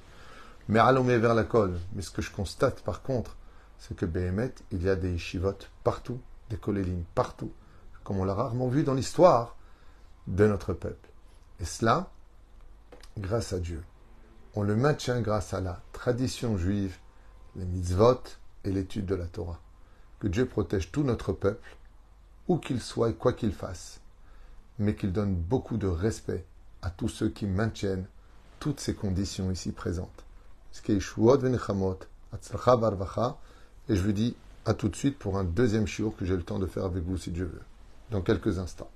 Mais 0.70 0.80
allons 0.80 1.04
vers 1.04 1.34
la 1.34 1.44
colle. 1.44 1.78
Mais 1.94 2.02
ce 2.02 2.12
que 2.12 2.22
je 2.22 2.32
constate, 2.32 2.82
par 2.82 3.02
contre, 3.02 3.36
c'est 3.80 3.98
que 3.98 4.06
Béhémet, 4.06 4.54
il 4.72 4.84
y 4.84 4.90
a 4.90 4.96
des 4.96 5.18
chivotes 5.18 5.70
partout, 5.84 6.20
des 6.50 6.58
kolélim 6.58 7.04
partout, 7.16 7.52
comme 8.04 8.20
on 8.20 8.26
l'a 8.26 8.34
rarement 8.34 8.68
vu 8.68 8.84
dans 8.84 8.94
l'histoire 8.94 9.56
de 10.28 10.48
notre 10.48 10.74
peuple. 10.74 11.10
Et 11.60 11.66
cela, 11.66 12.12
grâce 13.18 13.54
à 13.54 13.60
Dieu. 13.60 13.84
On 14.56 14.64
le 14.64 14.76
maintient 14.76 15.22
grâce 15.22 15.54
à 15.54 15.62
la 15.62 15.82
tradition 15.94 16.58
juive, 16.58 16.98
les 17.56 17.66
mitzvot, 17.66 18.24
et 18.64 18.72
l'étude 18.72 19.06
de 19.06 19.16
la 19.16 19.26
Torah. 19.26 19.60
Que 20.20 20.28
Dieu 20.28 20.46
protège 20.46 20.92
tout 20.92 21.04
notre 21.04 21.32
peuple, 21.34 21.78
où 22.48 22.58
qu'il 22.58 22.82
soit 22.82 23.10
et 23.10 23.14
quoi 23.14 23.34
qu'il 23.34 23.54
fasse, 23.54 24.02
mais 24.80 24.96
qu'il 24.96 25.14
donne 25.14 25.36
beaucoup 25.36 25.78
de 25.78 25.88
respect 25.88 26.46
à 26.82 26.90
tous 26.90 27.10
ceux 27.10 27.30
qui 27.30 27.46
maintiennent 27.46 28.08
toutes 28.60 28.80
ces 28.80 28.96
conditions 28.96 29.52
ici 29.52 29.72
présentes. 29.72 30.26
Et 30.88 31.00
je 33.96 34.02
vous 34.02 34.12
dis 34.12 34.36
à 34.70 34.76
tout 34.76 34.88
de 34.88 34.96
suite 34.96 35.18
pour 35.18 35.40
un 35.40 35.44
deuxième 35.44 35.88
shiur 35.88 36.16
que 36.16 36.26
j'ai 36.26 36.36
le 36.36 36.44
temps 36.44 36.60
de 36.60 36.68
faire 36.68 36.86
avec 36.86 37.04
vous 37.04 37.18
si 37.18 37.32
Dieu 37.32 37.46
veut, 37.46 37.62
dans 38.12 38.22
quelques 38.22 38.60
instants. 38.60 38.92